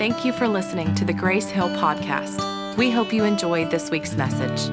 Thank 0.00 0.24
you 0.24 0.32
for 0.32 0.48
listening 0.48 0.94
to 0.94 1.04
the 1.04 1.12
Grace 1.12 1.50
Hill 1.50 1.68
podcast. 1.76 2.74
We 2.78 2.90
hope 2.90 3.12
you 3.12 3.24
enjoyed 3.24 3.70
this 3.70 3.90
week's 3.90 4.14
message. 4.14 4.70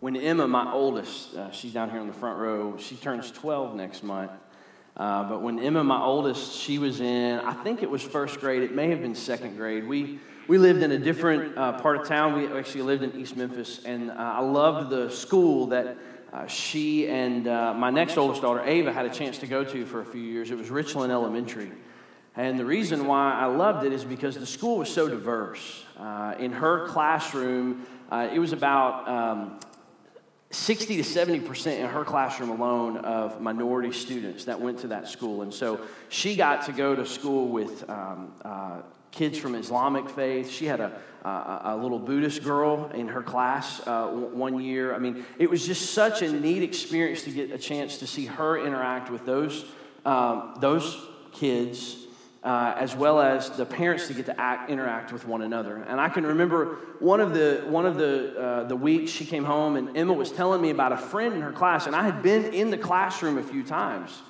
When 0.00 0.16
Emma, 0.16 0.48
my 0.48 0.72
oldest, 0.72 1.36
uh, 1.36 1.52
she's 1.52 1.72
down 1.72 1.90
here 1.90 2.00
in 2.00 2.08
the 2.08 2.12
front 2.12 2.40
row, 2.40 2.76
she 2.78 2.96
turns 2.96 3.30
12 3.30 3.76
next 3.76 4.02
month. 4.02 4.32
Uh, 4.96 5.28
but 5.28 5.40
when 5.40 5.60
Emma, 5.60 5.84
my 5.84 6.00
oldest, 6.00 6.52
she 6.52 6.80
was 6.80 7.00
in, 7.00 7.38
I 7.38 7.52
think 7.52 7.84
it 7.84 7.90
was 7.90 8.02
first 8.02 8.40
grade, 8.40 8.64
it 8.64 8.74
may 8.74 8.90
have 8.90 9.00
been 9.00 9.14
second 9.14 9.56
grade. 9.56 9.86
We, 9.86 10.18
we 10.48 10.58
lived 10.58 10.82
in 10.82 10.90
a 10.90 10.98
different 10.98 11.56
uh, 11.56 11.80
part 11.80 12.00
of 12.00 12.08
town. 12.08 12.32
We 12.32 12.58
actually 12.58 12.82
lived 12.82 13.04
in 13.04 13.16
East 13.20 13.36
Memphis, 13.36 13.84
and 13.84 14.10
uh, 14.10 14.14
I 14.16 14.40
loved 14.40 14.90
the 14.90 15.10
school 15.10 15.68
that 15.68 15.96
uh, 16.32 16.46
she 16.46 17.08
and 17.08 17.48
uh, 17.48 17.72
my 17.74 17.90
next 17.90 18.16
oldest 18.16 18.42
daughter, 18.42 18.62
Ava, 18.62 18.92
had 18.92 19.06
a 19.06 19.10
chance 19.10 19.38
to 19.38 19.46
go 19.46 19.64
to 19.64 19.86
for 19.86 20.00
a 20.00 20.04
few 20.04 20.20
years. 20.20 20.50
It 20.50 20.58
was 20.58 20.70
Richland 20.70 21.12
Elementary. 21.12 21.72
And 22.36 22.58
the 22.58 22.64
reason 22.64 23.06
why 23.06 23.32
I 23.32 23.46
loved 23.46 23.84
it 23.84 23.92
is 23.92 24.04
because 24.04 24.36
the 24.36 24.46
school 24.46 24.78
was 24.78 24.92
so 24.92 25.08
diverse. 25.08 25.84
Uh, 25.98 26.34
in 26.38 26.52
her 26.52 26.86
classroom, 26.86 27.86
uh, 28.12 28.28
it 28.32 28.38
was 28.38 28.52
about 28.52 29.08
um, 29.08 29.60
60 30.50 30.96
to 30.96 31.02
70% 31.02 31.78
in 31.78 31.86
her 31.86 32.04
classroom 32.04 32.50
alone 32.50 32.98
of 32.98 33.40
minority 33.40 33.92
students 33.92 34.44
that 34.44 34.60
went 34.60 34.78
to 34.80 34.88
that 34.88 35.08
school. 35.08 35.42
And 35.42 35.52
so 35.52 35.80
she 36.10 36.36
got 36.36 36.66
to 36.66 36.72
go 36.72 36.94
to 36.94 37.04
school 37.04 37.48
with 37.48 37.88
um, 37.90 38.32
uh, 38.44 38.82
kids 39.10 39.38
from 39.38 39.54
Islamic 39.54 40.08
faith. 40.10 40.50
She 40.50 40.66
had 40.66 40.80
a, 40.80 41.00
a, 41.24 41.60
a 41.64 41.76
little 41.76 41.98
Buddhist 41.98 42.42
girl 42.44 42.90
in 42.94 43.08
her 43.08 43.22
class 43.22 43.80
uh, 43.86 44.08
one 44.08 44.60
year. 44.60 44.94
I 44.94 44.98
mean, 44.98 45.24
it 45.38 45.50
was 45.50 45.66
just 45.66 45.92
such 45.92 46.22
a 46.22 46.32
neat 46.32 46.62
experience 46.62 47.24
to 47.24 47.30
get 47.30 47.50
a 47.50 47.58
chance 47.58 47.98
to 47.98 48.06
see 48.06 48.26
her 48.26 48.58
interact 48.58 49.10
with 49.10 49.24
those, 49.24 49.64
um, 50.04 50.56
those 50.60 50.96
kids. 51.32 52.04
Uh, 52.40 52.72
as 52.78 52.94
well 52.94 53.20
as 53.20 53.50
the 53.50 53.66
parents 53.66 54.06
to 54.06 54.14
get 54.14 54.26
to 54.26 54.40
act, 54.40 54.70
interact 54.70 55.12
with 55.12 55.26
one 55.26 55.42
another. 55.42 55.74
And 55.88 56.00
I 56.00 56.08
can 56.08 56.24
remember 56.24 56.76
one 57.00 57.20
of 57.20 57.34
the 57.34 57.64
one 57.66 57.84
of 57.84 57.96
the 57.96 58.40
uh, 58.40 58.64
the 58.64 58.76
weeks 58.76 59.10
she 59.10 59.26
came 59.26 59.44
home, 59.44 59.74
and 59.74 59.96
Emma 59.96 60.12
was 60.12 60.30
telling 60.30 60.62
me 60.62 60.70
about 60.70 60.92
a 60.92 60.96
friend 60.96 61.34
in 61.34 61.40
her 61.42 61.50
class, 61.50 61.88
and 61.88 61.96
I 61.96 62.04
had 62.04 62.22
been 62.22 62.54
in 62.54 62.70
the 62.70 62.78
classroom 62.78 63.38
a 63.38 63.42
few 63.42 63.64
times, 63.64 64.22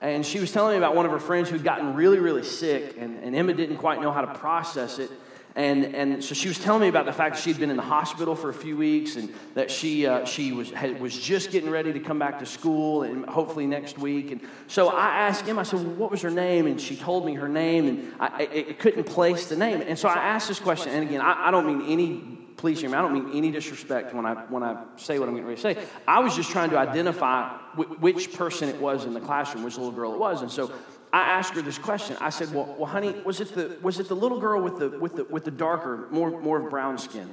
and 0.00 0.24
she 0.24 0.40
was 0.40 0.50
telling 0.50 0.72
me 0.72 0.78
about 0.78 0.96
one 0.96 1.04
of 1.04 1.12
her 1.12 1.18
friends 1.18 1.50
who'd 1.50 1.64
gotten 1.64 1.94
really, 1.94 2.18
really 2.18 2.42
sick, 2.42 2.96
and, 2.98 3.22
and 3.22 3.36
Emma 3.36 3.52
didn't 3.52 3.76
quite 3.76 4.00
know 4.00 4.12
how 4.12 4.22
to 4.22 4.34
process 4.34 4.98
it. 4.98 5.10
And, 5.56 5.84
and 5.96 6.22
so 6.22 6.34
she 6.34 6.48
was 6.48 6.58
telling 6.58 6.80
me 6.80 6.88
about 6.88 7.06
the 7.06 7.12
fact 7.12 7.34
that 7.34 7.42
she'd 7.42 7.58
been 7.58 7.70
in 7.70 7.76
the 7.76 7.82
hospital 7.82 8.36
for 8.36 8.50
a 8.50 8.54
few 8.54 8.76
weeks 8.76 9.16
and 9.16 9.34
that 9.54 9.70
she, 9.70 10.06
uh, 10.06 10.24
she 10.24 10.52
was, 10.52 10.70
had, 10.70 11.00
was 11.00 11.18
just 11.18 11.50
getting 11.50 11.70
ready 11.70 11.92
to 11.92 12.00
come 12.00 12.20
back 12.20 12.38
to 12.38 12.46
school 12.46 13.02
and 13.02 13.26
hopefully 13.26 13.66
next 13.66 13.98
week. 13.98 14.30
And 14.30 14.40
so 14.68 14.88
I 14.88 15.08
asked 15.26 15.48
Emma, 15.48 15.60
I 15.60 15.64
said, 15.64 15.80
well, 15.80 15.94
what 15.96 16.10
was 16.12 16.22
her 16.22 16.30
name? 16.30 16.66
And 16.66 16.80
she 16.80 16.94
told 16.94 17.26
me 17.26 17.34
her 17.34 17.48
name, 17.48 17.88
and 17.88 18.12
I, 18.20 18.26
I, 18.26 18.66
I 18.70 18.72
couldn't 18.74 19.04
place 19.04 19.48
the 19.48 19.56
name. 19.56 19.82
And 19.82 19.98
so 19.98 20.08
I 20.08 20.14
asked 20.14 20.46
this 20.46 20.60
question, 20.60 20.92
and 20.92 21.02
again, 21.02 21.20
I, 21.20 21.48
I 21.48 21.50
don't 21.50 21.66
mean 21.66 21.90
any 21.90 22.39
please 22.60 22.80
hear 22.80 22.90
me. 22.90 22.96
I 22.96 23.00
don't 23.00 23.14
mean 23.14 23.30
any 23.34 23.50
disrespect 23.50 24.14
when 24.14 24.26
I, 24.26 24.34
when 24.34 24.62
I 24.62 24.84
say 24.96 25.18
what 25.18 25.28
I'm 25.28 25.34
getting 25.34 25.48
ready 25.48 25.60
to 25.60 25.74
say. 25.74 25.82
I 26.06 26.20
was 26.20 26.36
just 26.36 26.50
trying 26.50 26.68
to 26.70 26.78
identify 26.78 27.48
which 27.74 28.34
person 28.34 28.68
it 28.68 28.76
was 28.76 29.06
in 29.06 29.14
the 29.14 29.20
classroom, 29.20 29.64
which 29.64 29.78
little 29.78 29.92
girl 29.92 30.12
it 30.12 30.20
was. 30.20 30.42
And 30.42 30.50
so 30.50 30.70
I 31.10 31.22
asked 31.22 31.54
her 31.54 31.62
this 31.62 31.78
question. 31.78 32.18
I 32.20 32.28
said, 32.28 32.52
well, 32.54 32.76
well 32.78 32.90
honey, 32.90 33.14
was 33.24 33.40
it, 33.40 33.54
the, 33.54 33.78
was 33.80 33.98
it 33.98 34.08
the 34.08 34.14
little 34.14 34.38
girl 34.38 34.60
with 34.60 34.78
the, 34.78 34.90
with 34.90 35.16
the, 35.16 35.24
with 35.24 35.44
the 35.44 35.50
darker, 35.50 36.06
more, 36.10 36.30
more 36.30 36.60
brown 36.60 36.98
skin? 36.98 37.30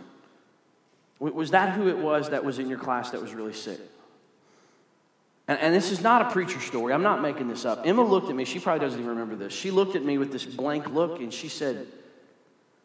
Was 1.19 1.51
that 1.51 1.73
who 1.73 1.89
it 1.89 1.97
was 1.97 2.29
that 2.29 2.45
was 2.45 2.57
in 2.57 2.69
your 2.69 2.79
class 2.79 3.09
that 3.11 3.21
was 3.21 3.33
really 3.33 3.53
sick? 3.53 3.79
And, 5.49 5.59
and, 5.59 5.73
this 5.73 5.91
is 5.91 6.01
not 6.01 6.21
a 6.21 6.29
preacher 6.31 6.59
story. 6.59 6.93
I'm 6.93 7.03
not 7.03 7.21
making 7.21 7.47
this 7.47 7.65
up. 7.65 7.85
Emma 7.85 8.03
looked 8.03 8.29
at 8.29 8.35
me. 8.35 8.45
She 8.45 8.59
probably 8.59 8.85
doesn't 8.85 8.99
even 8.99 9.09
remember 9.09 9.35
this. 9.35 9.53
She 9.53 9.71
looked 9.71 9.95
at 9.95 10.03
me 10.03 10.17
with 10.17 10.31
this 10.31 10.45
blank 10.45 10.89
look 10.89 11.19
and 11.19 11.33
she 11.33 11.47
said, 11.47 11.87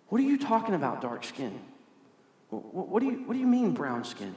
What 0.09 0.21
are 0.21 0.25
you 0.25 0.39
talking 0.39 0.75
about, 0.75 1.03
dark 1.03 1.25
skin? 1.25 1.61
What 2.53 3.01
do 3.01 3.07
you, 3.07 3.23
what 3.25 3.33
do 3.33 3.41
you 3.41 3.47
mean, 3.47 3.73
brown 3.73 4.05
skin? 4.05 4.35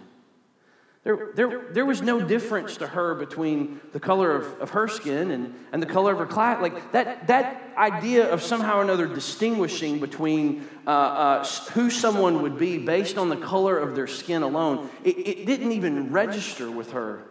There, 1.03 1.29
there, 1.35 1.65
there 1.71 1.85
was 1.85 2.01
no 2.01 2.19
difference 2.19 2.77
to 2.77 2.87
her 2.87 3.13
between 3.13 3.79
the 3.91 3.99
color 3.99 4.31
of, 4.31 4.59
of 4.59 4.69
her 4.71 4.87
skin 4.87 5.29
and, 5.29 5.53
and 5.71 5.81
the 5.83 5.85
color 5.85 6.13
of 6.13 6.17
her 6.17 6.25
class. 6.25 6.59
Like 6.61 6.93
that, 6.93 7.27
that 7.27 7.61
idea 7.77 8.31
of 8.31 8.41
somehow 8.41 8.79
or 8.79 8.81
another 8.81 9.05
distinguishing 9.05 9.99
between 9.99 10.67
uh, 10.87 10.89
uh, 10.89 11.45
who 11.73 11.91
someone 11.91 12.41
would 12.41 12.57
be 12.57 12.79
based 12.79 13.19
on 13.19 13.29
the 13.29 13.35
color 13.35 13.77
of 13.77 13.95
their 13.95 14.07
skin 14.07 14.41
alone, 14.41 14.89
it, 15.03 15.15
it 15.17 15.45
didn't 15.45 15.73
even 15.73 16.11
register 16.11 16.71
with 16.71 16.93
her 16.93 17.21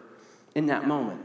in 0.55 0.67
that 0.67 0.87
moment. 0.87 1.21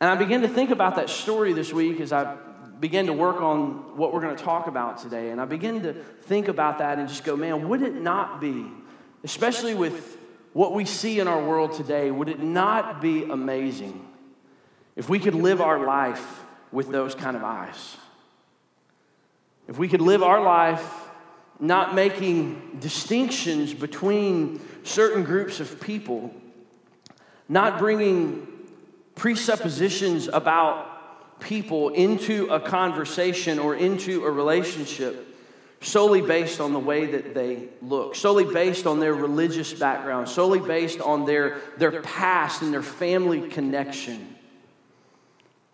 And 0.00 0.10
I 0.10 0.14
began 0.14 0.40
to 0.42 0.48
think 0.48 0.70
about 0.70 0.96
that 0.96 1.10
story 1.10 1.52
this 1.52 1.72
week 1.72 2.00
as 2.00 2.10
I 2.10 2.36
began 2.82 3.06
to 3.06 3.12
work 3.12 3.40
on 3.40 3.96
what 3.96 4.12
we're 4.12 4.20
going 4.20 4.36
to 4.36 4.42
talk 4.42 4.66
about 4.66 4.98
today. 4.98 5.30
And 5.30 5.40
I 5.40 5.44
began 5.44 5.82
to 5.84 5.92
think 6.22 6.48
about 6.48 6.78
that 6.78 6.98
and 6.98 7.08
just 7.08 7.22
go, 7.22 7.36
man, 7.36 7.68
would 7.68 7.80
it 7.80 7.94
not 7.94 8.40
be, 8.40 8.66
especially 9.22 9.72
with 9.72 10.18
what 10.52 10.74
we 10.74 10.84
see 10.84 11.20
in 11.20 11.28
our 11.28 11.40
world 11.40 11.74
today, 11.74 12.10
would 12.10 12.28
it 12.28 12.40
not 12.40 13.00
be 13.00 13.22
amazing 13.22 14.04
if 14.96 15.08
we 15.08 15.20
could 15.20 15.36
live 15.36 15.60
our 15.60 15.86
life 15.86 16.40
with 16.72 16.90
those 16.90 17.14
kind 17.14 17.36
of 17.36 17.44
eyes? 17.44 17.96
If 19.68 19.78
we 19.78 19.86
could 19.86 20.00
live 20.00 20.24
our 20.24 20.42
life 20.42 20.84
not 21.60 21.94
making 21.94 22.78
distinctions 22.80 23.72
between 23.72 24.60
certain 24.82 25.22
groups 25.22 25.60
of 25.60 25.80
people, 25.80 26.34
not 27.48 27.78
bringing 27.78 28.44
presuppositions 29.14 30.26
about 30.26 30.91
people 31.42 31.90
into 31.90 32.46
a 32.48 32.60
conversation 32.60 33.58
or 33.58 33.74
into 33.74 34.24
a 34.24 34.30
relationship 34.30 35.28
solely 35.82 36.22
based 36.22 36.60
on 36.60 36.72
the 36.72 36.78
way 36.78 37.06
that 37.06 37.34
they 37.34 37.68
look, 37.82 38.14
solely 38.14 38.44
based 38.44 38.86
on 38.86 39.00
their 39.00 39.14
religious 39.14 39.72
background, 39.74 40.28
solely 40.28 40.60
based 40.60 41.00
on 41.00 41.26
their, 41.26 41.60
their 41.76 42.00
past 42.02 42.62
and 42.62 42.72
their 42.72 42.82
family 42.82 43.48
connection. 43.48 44.36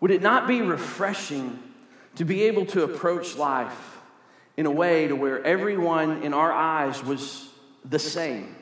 Would 0.01 0.11
it 0.11 0.21
not 0.21 0.47
be 0.47 0.61
refreshing 0.61 1.59
to 2.15 2.25
be 2.25 2.43
able 2.43 2.65
to 2.67 2.83
approach 2.83 3.35
life 3.35 3.97
in 4.57 4.65
a 4.65 4.71
way 4.71 5.07
to 5.07 5.15
where 5.15 5.43
everyone 5.45 6.23
in 6.23 6.33
our 6.33 6.51
eyes 6.51 7.03
was 7.03 7.49
the 7.85 7.99
same? 7.99 8.55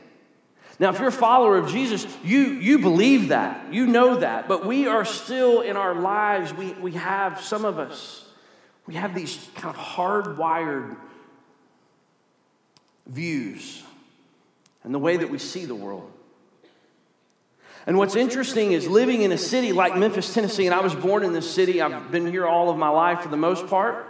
Now, 0.80 0.92
if 0.92 1.00
you're 1.00 1.08
a 1.08 1.12
follower 1.12 1.58
of 1.58 1.70
Jesus, 1.72 2.06
you, 2.24 2.40
you 2.40 2.80
believe 2.80 3.30
that, 3.30 3.74
you 3.74 3.88
know 3.88 4.18
that, 4.18 4.48
but 4.48 4.66
we 4.66 4.88
are 4.88 5.06
still 5.06 5.62
in 5.62 5.76
our 5.76 5.96
lives, 5.96 6.54
we, 6.54 6.72
we 6.74 6.92
have, 6.92 7.42
some 7.42 7.66
of 7.66 7.80
us, 7.80 8.28
we 8.86 8.94
have 8.94 9.16
these 9.16 9.48
kind 9.56 9.76
of 9.76 9.82
hardwired 9.82 10.96
views 13.08 13.82
and 14.84 14.94
the 14.94 15.00
way 15.00 15.18
that 15.18 15.30
we 15.30 15.40
see 15.40 15.66
the 15.66 15.76
world. 15.76 16.12
And 17.88 17.98
what's 17.98 18.16
interesting 18.16 18.74
is 18.74 18.88
living 18.88 19.24
in 19.24 19.32
a 19.32 19.38
city 19.38 19.72
like 19.72 19.96
Memphis, 19.96 20.34
Tennessee, 20.34 20.68
and 20.68 20.76
I 20.76 20.82
was 20.82 20.94
born 20.94 21.24
in 21.24 21.34
this 21.34 21.50
city, 21.50 21.82
I've 21.82 22.12
been 22.12 22.28
here 22.28 22.46
all 22.46 22.70
of 22.70 22.78
my 22.78 22.90
life 22.90 23.22
for 23.22 23.30
the 23.30 23.38
most 23.38 23.66
part, 23.68 24.06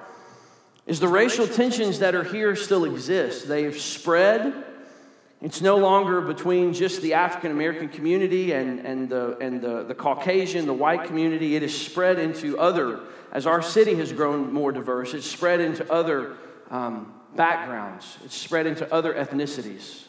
is 0.85 0.99
the 0.99 1.07
racial 1.07 1.47
tensions 1.47 1.99
that 1.99 2.13
are 2.13 2.23
here 2.23 2.55
still 2.55 2.83
exist. 2.83 3.47
They've 3.47 3.77
spread 3.79 4.65
it's 5.41 5.61
no 5.61 5.77
longer 5.77 6.21
between 6.21 6.73
just 6.73 7.01
the 7.01 7.13
African 7.13 7.51
American 7.51 7.89
community 7.89 8.53
and, 8.53 8.79
and, 8.79 9.07
the, 9.07 9.37
and 9.37 9.61
the, 9.61 9.83
the 9.83 9.93
Caucasian, 9.93 10.65
the 10.65 10.73
white 10.73 11.05
community. 11.05 11.55
It 11.55 11.61
has 11.61 11.75
spread 11.75 12.17
into 12.17 12.57
other, 12.57 13.01
as 13.31 13.45
our 13.45 13.61
city 13.61 13.95
has 13.95 14.11
grown 14.11 14.51
more 14.51 14.71
diverse, 14.71 15.13
it's 15.13 15.27
spread 15.27 15.59
into 15.59 15.91
other 15.91 16.35
um, 16.71 17.13
backgrounds, 17.35 18.17
it's 18.25 18.35
spread 18.35 18.65
into 18.65 18.91
other 18.91 19.13
ethnicities. 19.13 20.05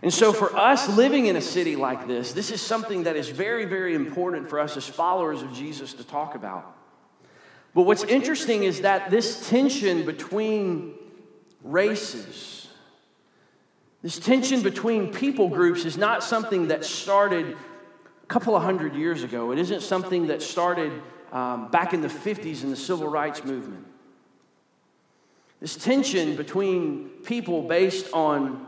And 0.00 0.14
so, 0.14 0.32
for 0.32 0.56
us 0.56 0.88
living 0.88 1.26
in 1.26 1.34
a 1.34 1.40
city 1.40 1.74
like 1.74 2.06
this, 2.06 2.32
this 2.32 2.52
is 2.52 2.62
something 2.62 3.02
that 3.02 3.16
is 3.16 3.28
very, 3.30 3.64
very 3.64 3.96
important 3.96 4.48
for 4.48 4.60
us 4.60 4.76
as 4.76 4.86
followers 4.86 5.42
of 5.42 5.52
Jesus 5.52 5.94
to 5.94 6.04
talk 6.04 6.36
about. 6.36 6.76
But 7.74 7.82
what's 7.82 8.04
interesting 8.04 8.62
is 8.62 8.82
that 8.82 9.10
this 9.10 9.48
tension 9.48 10.06
between 10.06 10.94
races, 11.64 12.57
this 14.02 14.18
tension 14.18 14.62
between 14.62 15.12
people 15.12 15.48
groups 15.48 15.84
is 15.84 15.96
not 15.96 16.22
something 16.22 16.68
that 16.68 16.84
started 16.84 17.56
a 18.22 18.26
couple 18.26 18.54
of 18.54 18.62
hundred 18.62 18.94
years 18.94 19.22
ago. 19.22 19.50
It 19.52 19.58
isn't 19.58 19.82
something 19.82 20.28
that 20.28 20.40
started 20.40 20.92
um, 21.32 21.70
back 21.70 21.92
in 21.92 22.00
the 22.00 22.08
50s 22.08 22.62
in 22.62 22.70
the 22.70 22.76
civil 22.76 23.08
rights 23.08 23.44
movement. 23.44 23.86
This 25.60 25.76
tension 25.76 26.36
between 26.36 27.08
people 27.24 27.62
based 27.62 28.12
on 28.12 28.64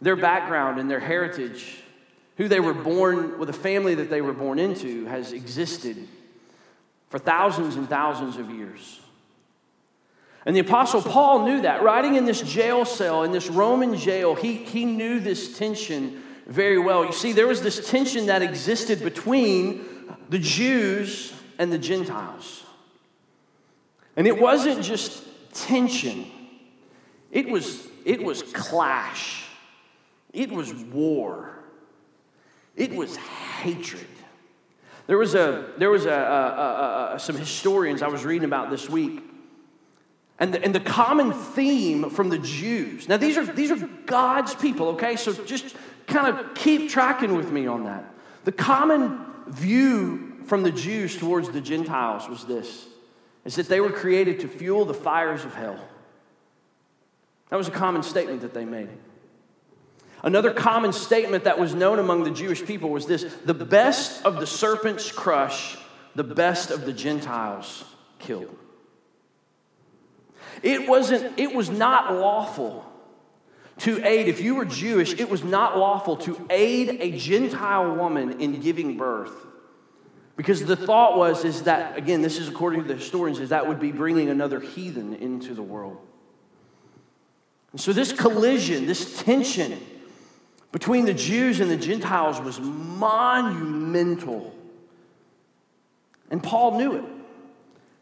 their 0.00 0.16
background 0.16 0.80
and 0.80 0.90
their 0.90 1.00
heritage, 1.00 1.82
who 2.36 2.48
they 2.48 2.60
were 2.60 2.74
born 2.74 3.38
with, 3.38 3.50
a 3.50 3.54
family 3.54 3.94
that 3.96 4.08
they 4.08 4.22
were 4.22 4.32
born 4.32 4.58
into, 4.58 5.04
has 5.04 5.32
existed 5.32 6.08
for 7.10 7.18
thousands 7.18 7.76
and 7.76 7.88
thousands 7.88 8.38
of 8.38 8.50
years. 8.50 9.00
And 10.46 10.54
the 10.54 10.60
Apostle 10.60 11.00
Paul 11.00 11.46
knew 11.46 11.62
that. 11.62 11.82
Writing 11.82 12.16
in 12.16 12.26
this 12.26 12.42
jail 12.42 12.84
cell, 12.84 13.22
in 13.22 13.32
this 13.32 13.48
Roman 13.48 13.96
jail, 13.96 14.34
he, 14.34 14.54
he 14.54 14.84
knew 14.84 15.20
this 15.20 15.56
tension 15.56 16.22
very 16.46 16.78
well. 16.78 17.04
You 17.04 17.12
see, 17.12 17.32
there 17.32 17.46
was 17.46 17.62
this 17.62 17.88
tension 17.88 18.26
that 18.26 18.42
existed 18.42 19.02
between 19.02 19.84
the 20.28 20.38
Jews 20.38 21.32
and 21.58 21.72
the 21.72 21.78
Gentiles. 21.78 22.62
And 24.16 24.26
it 24.26 24.38
wasn't 24.38 24.82
just 24.82 25.24
tension, 25.54 26.26
it 27.30 27.48
was, 27.48 27.86
it 28.04 28.22
was 28.22 28.42
clash, 28.42 29.44
it 30.32 30.50
was 30.50 30.72
war, 30.74 31.58
it 32.76 32.92
was 32.92 33.16
hatred. 33.16 34.06
There 35.06 35.18
was, 35.18 35.34
a, 35.34 35.72
there 35.76 35.90
was 35.90 36.06
a, 36.06 36.10
a, 36.10 37.14
a, 37.14 37.18
some 37.18 37.36
historians 37.36 38.02
I 38.02 38.08
was 38.08 38.24
reading 38.24 38.46
about 38.46 38.70
this 38.70 38.88
week. 38.88 39.22
And 40.44 40.52
the, 40.52 40.62
and 40.62 40.74
the 40.74 40.80
common 40.80 41.32
theme 41.32 42.10
from 42.10 42.28
the 42.28 42.36
Jews. 42.36 43.08
Now, 43.08 43.16
these 43.16 43.38
are, 43.38 43.46
these 43.46 43.70
are 43.70 43.78
God's 44.04 44.54
people, 44.54 44.88
okay? 44.88 45.16
So 45.16 45.32
just 45.32 45.74
kind 46.06 46.26
of 46.26 46.54
keep 46.54 46.90
tracking 46.90 47.34
with 47.34 47.50
me 47.50 47.66
on 47.66 47.84
that. 47.84 48.04
The 48.44 48.52
common 48.52 49.24
view 49.46 50.42
from 50.44 50.62
the 50.62 50.70
Jews 50.70 51.16
towards 51.16 51.48
the 51.48 51.62
Gentiles 51.62 52.28
was 52.28 52.44
this 52.44 52.86
is 53.46 53.56
that 53.56 53.68
they 53.68 53.80
were 53.80 53.90
created 53.90 54.40
to 54.40 54.48
fuel 54.48 54.84
the 54.84 54.92
fires 54.92 55.46
of 55.46 55.54
hell. 55.54 55.82
That 57.48 57.56
was 57.56 57.68
a 57.68 57.70
common 57.70 58.02
statement 58.02 58.42
that 58.42 58.52
they 58.52 58.66
made. 58.66 58.90
Another 60.22 60.52
common 60.52 60.92
statement 60.92 61.44
that 61.44 61.58
was 61.58 61.74
known 61.74 61.98
among 61.98 62.24
the 62.24 62.30
Jewish 62.30 62.62
people 62.66 62.90
was 62.90 63.06
this 63.06 63.24
the 63.46 63.54
best 63.54 64.26
of 64.26 64.40
the 64.40 64.46
serpent's 64.46 65.10
crush, 65.10 65.78
the 66.14 66.22
best 66.22 66.70
of 66.70 66.84
the 66.84 66.92
Gentiles 66.92 67.84
killed. 68.18 68.58
It 70.62 70.88
wasn't, 70.88 71.38
it 71.38 71.54
was 71.54 71.70
not 71.70 72.14
lawful 72.14 72.84
to 73.78 74.06
aid, 74.06 74.28
if 74.28 74.40
you 74.40 74.54
were 74.54 74.64
Jewish, 74.64 75.18
it 75.18 75.28
was 75.28 75.42
not 75.42 75.76
lawful 75.76 76.16
to 76.18 76.46
aid 76.48 76.98
a 77.00 77.16
Gentile 77.18 77.94
woman 77.96 78.40
in 78.40 78.60
giving 78.60 78.96
birth. 78.96 79.32
Because 80.36 80.64
the 80.64 80.76
thought 80.76 81.16
was, 81.16 81.44
is 81.44 81.62
that, 81.64 81.96
again, 81.96 82.22
this 82.22 82.38
is 82.38 82.48
according 82.48 82.82
to 82.82 82.88
the 82.88 82.94
historians, 82.94 83.40
is 83.40 83.50
that 83.50 83.66
would 83.66 83.80
be 83.80 83.92
bringing 83.92 84.30
another 84.30 84.60
heathen 84.60 85.14
into 85.14 85.54
the 85.54 85.62
world. 85.62 85.98
And 87.72 87.80
so 87.80 87.92
this 87.92 88.12
collision, 88.12 88.86
this 88.86 89.22
tension, 89.22 89.80
between 90.70 91.04
the 91.04 91.14
Jews 91.14 91.60
and 91.60 91.70
the 91.70 91.76
Gentiles 91.76 92.40
was 92.40 92.60
monumental. 92.60 94.52
And 96.30 96.42
Paul 96.42 96.78
knew 96.78 96.96
it. 96.96 97.04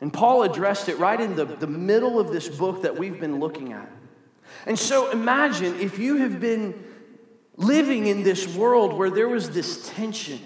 And 0.02 0.12
Paul 0.12 0.43
addressed 0.43 0.90
it 0.90 0.99
right 0.99 1.19
in 1.19 1.34
the, 1.34 1.46
the 1.46 1.66
middle 1.66 2.20
of 2.20 2.31
this 2.31 2.46
book 2.49 2.82
that 2.82 2.99
we've 2.99 3.19
been 3.19 3.40
looking 3.40 3.72
at. 3.72 3.90
And 4.66 4.78
so 4.78 5.10
imagine 5.10 5.81
if 5.81 5.99
you 5.99 6.16
have 6.16 6.38
been 6.40 6.84
living 7.56 8.06
in 8.06 8.22
this 8.22 8.54
world 8.54 8.93
where 8.93 9.08
there 9.08 9.28
was 9.28 9.50
this 9.50 9.88
tension. 9.94 10.40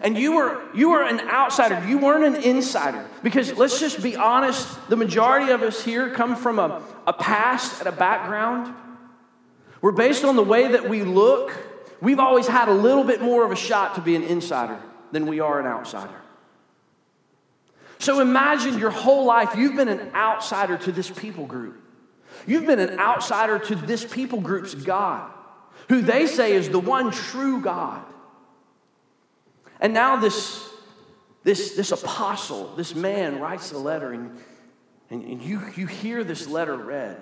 And 0.00 0.16
you 0.16 0.36
were, 0.36 0.62
you 0.74 0.90
were 0.90 1.02
an 1.02 1.20
outsider, 1.28 1.86
you 1.86 1.98
weren't 1.98 2.24
an 2.24 2.42
insider. 2.42 3.06
Because 3.22 3.52
let's 3.58 3.78
just 3.78 4.02
be 4.02 4.16
honest, 4.16 4.66
the 4.88 4.96
majority 4.96 5.52
of 5.52 5.62
us 5.62 5.84
here 5.84 6.08
come 6.08 6.36
from 6.36 6.58
a, 6.58 6.82
a 7.06 7.12
past 7.12 7.80
and 7.80 7.88
a 7.88 7.92
background 7.92 8.74
we're 9.80 9.92
based 9.92 10.24
on 10.24 10.36
the 10.36 10.42
way 10.42 10.68
that 10.68 10.88
we 10.88 11.02
look. 11.02 11.56
We've 12.00 12.18
always 12.18 12.46
had 12.46 12.68
a 12.68 12.72
little 12.72 13.04
bit 13.04 13.22
more 13.22 13.44
of 13.44 13.52
a 13.52 13.56
shot 13.56 13.94
to 13.94 14.00
be 14.00 14.14
an 14.14 14.22
insider 14.22 14.80
than 15.12 15.26
we 15.26 15.40
are 15.40 15.58
an 15.58 15.66
outsider. 15.66 16.14
So 18.00 18.20
imagine 18.20 18.78
your 18.78 18.90
whole 18.90 19.26
life 19.26 19.54
you've 19.56 19.76
been 19.76 19.88
an 19.88 20.10
outsider 20.14 20.78
to 20.78 20.90
this 20.90 21.10
people 21.10 21.44
group. 21.46 21.76
You've 22.46 22.66
been 22.66 22.78
an 22.78 22.98
outsider 22.98 23.58
to 23.58 23.74
this 23.74 24.04
people 24.04 24.40
group's 24.40 24.74
God, 24.74 25.30
who 25.90 26.00
they 26.00 26.26
say 26.26 26.52
is 26.52 26.70
the 26.70 26.78
one 26.78 27.10
true 27.10 27.60
God. 27.60 28.02
And 29.80 29.92
now 29.92 30.16
this, 30.16 30.66
this, 31.44 31.76
this 31.76 31.92
apostle, 31.92 32.74
this 32.74 32.94
man 32.94 33.38
writes 33.38 33.70
a 33.72 33.78
letter, 33.78 34.14
and, 34.14 34.38
and, 35.10 35.22
and 35.22 35.42
you, 35.42 35.60
you 35.76 35.86
hear 35.86 36.24
this 36.24 36.48
letter 36.48 36.76
read. 36.76 37.20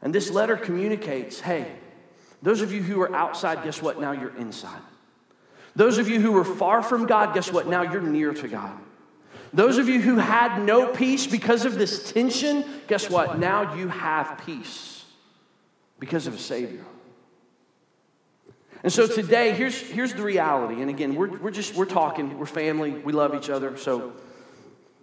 And 0.00 0.14
this 0.14 0.30
letter 0.30 0.56
communicates 0.56 1.38
hey, 1.40 1.70
those 2.40 2.62
of 2.62 2.72
you 2.72 2.82
who 2.82 3.02
are 3.02 3.14
outside, 3.14 3.62
guess 3.62 3.82
what? 3.82 4.00
Now 4.00 4.12
you're 4.12 4.36
inside. 4.36 4.80
Those 5.76 5.98
of 5.98 6.08
you 6.08 6.18
who 6.18 6.32
were 6.32 6.44
far 6.44 6.82
from 6.82 7.06
God, 7.06 7.34
guess 7.34 7.52
what? 7.52 7.66
Now 7.66 7.82
you're 7.82 8.00
near 8.00 8.32
to 8.32 8.48
God. 8.48 8.78
Those 9.52 9.78
of 9.78 9.88
you 9.88 10.00
who 10.00 10.16
had 10.16 10.62
no 10.62 10.88
peace 10.88 11.26
because 11.26 11.64
of 11.64 11.76
this 11.76 12.12
tension, 12.12 12.64
guess 12.86 13.08
what? 13.08 13.38
Now 13.38 13.74
you 13.74 13.88
have 13.88 14.42
peace 14.44 15.04
because 15.98 16.26
of 16.26 16.34
a 16.34 16.38
Savior. 16.38 16.84
And 18.82 18.92
so 18.92 19.06
today, 19.06 19.52
here's, 19.52 19.80
here's 19.80 20.14
the 20.14 20.22
reality. 20.22 20.80
And 20.80 20.90
again, 20.90 21.14
we're, 21.14 21.36
we're 21.38 21.50
just, 21.50 21.74
we're 21.74 21.84
talking, 21.84 22.38
we're 22.38 22.46
family, 22.46 22.92
we 22.92 23.12
love 23.12 23.34
each 23.34 23.50
other. 23.50 23.76
So 23.76 24.12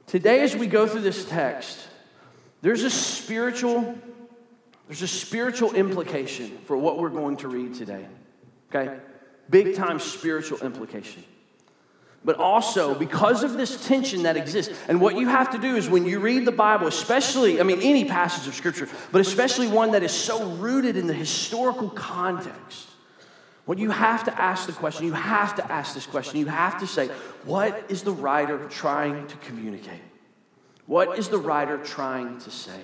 today, 0.08 0.42
as 0.42 0.56
we 0.56 0.68
go 0.68 0.88
through 0.88 1.02
this 1.02 1.26
text, 1.26 1.88
there's 2.62 2.84
a 2.84 2.90
spiritual 2.90 3.98
there's 4.88 5.02
a 5.02 5.08
spiritual 5.08 5.74
implication 5.74 6.60
for 6.66 6.78
what 6.78 7.00
we're 7.00 7.10
going 7.10 7.38
to 7.38 7.48
read 7.48 7.74
today. 7.74 8.06
Okay? 8.70 8.98
Big 9.50 9.76
time 9.76 10.00
spiritual 10.00 10.60
implication. 10.60 11.24
But 12.26 12.38
also, 12.38 12.96
because 12.96 13.44
of 13.44 13.54
this 13.54 13.86
tension 13.86 14.24
that 14.24 14.36
exists, 14.36 14.76
and 14.88 15.00
what 15.00 15.16
you 15.16 15.28
have 15.28 15.52
to 15.52 15.60
do 15.60 15.76
is 15.76 15.88
when 15.88 16.06
you 16.06 16.20
read 16.20 16.46
the 16.46 16.52
Bible, 16.52 16.88
especially, 16.88 17.60
I 17.60 17.64
mean, 17.64 17.82
any 17.84 18.04
passage 18.04 18.48
of 18.48 18.56
Scripture, 18.56 18.90
but 19.12 19.22
especially 19.22 19.68
one 19.68 19.92
that 19.92 20.02
is 20.02 20.12
so 20.12 20.50
rooted 20.54 20.98
in 20.98 21.06
the 21.06 21.14
historical 21.14 21.88
context, 21.88 22.88
what 23.66 23.78
you 23.78 23.92
have 23.92 24.24
to 24.24 24.42
ask 24.42 24.66
the 24.66 24.74
question, 24.74 25.06
you 25.06 25.14
have 25.14 25.56
to 25.58 25.72
ask 25.72 25.94
this 25.94 26.08
question, 26.08 26.40
you 26.40 26.48
have 26.48 26.80
to 26.80 26.88
say, 26.88 27.10
what 27.44 27.86
is 27.90 28.02
the 28.02 28.12
writer 28.12 28.58
trying 28.70 29.28
to 29.28 29.38
communicate? 29.38 30.02
What 30.88 31.20
is 31.20 31.30
the 31.30 31.38
writer 31.38 31.78
trying 31.78 32.40
to 32.40 32.50
say? 32.50 32.80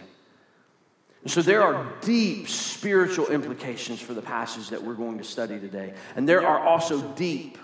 And 1.23 1.31
so 1.31 1.41
there 1.41 1.63
are 1.63 1.91
deep 2.01 2.47
spiritual 2.47 3.27
implications 3.27 3.99
for 4.01 4.13
the 4.13 4.21
passage 4.21 4.69
that 4.69 4.83
we're 4.83 4.93
going 4.93 5.17
to 5.17 5.23
study 5.23 5.59
today. 5.59 5.93
And 6.15 6.29
there 6.29 6.45
are 6.45 6.59
also 6.59 7.01
deep 7.13 7.57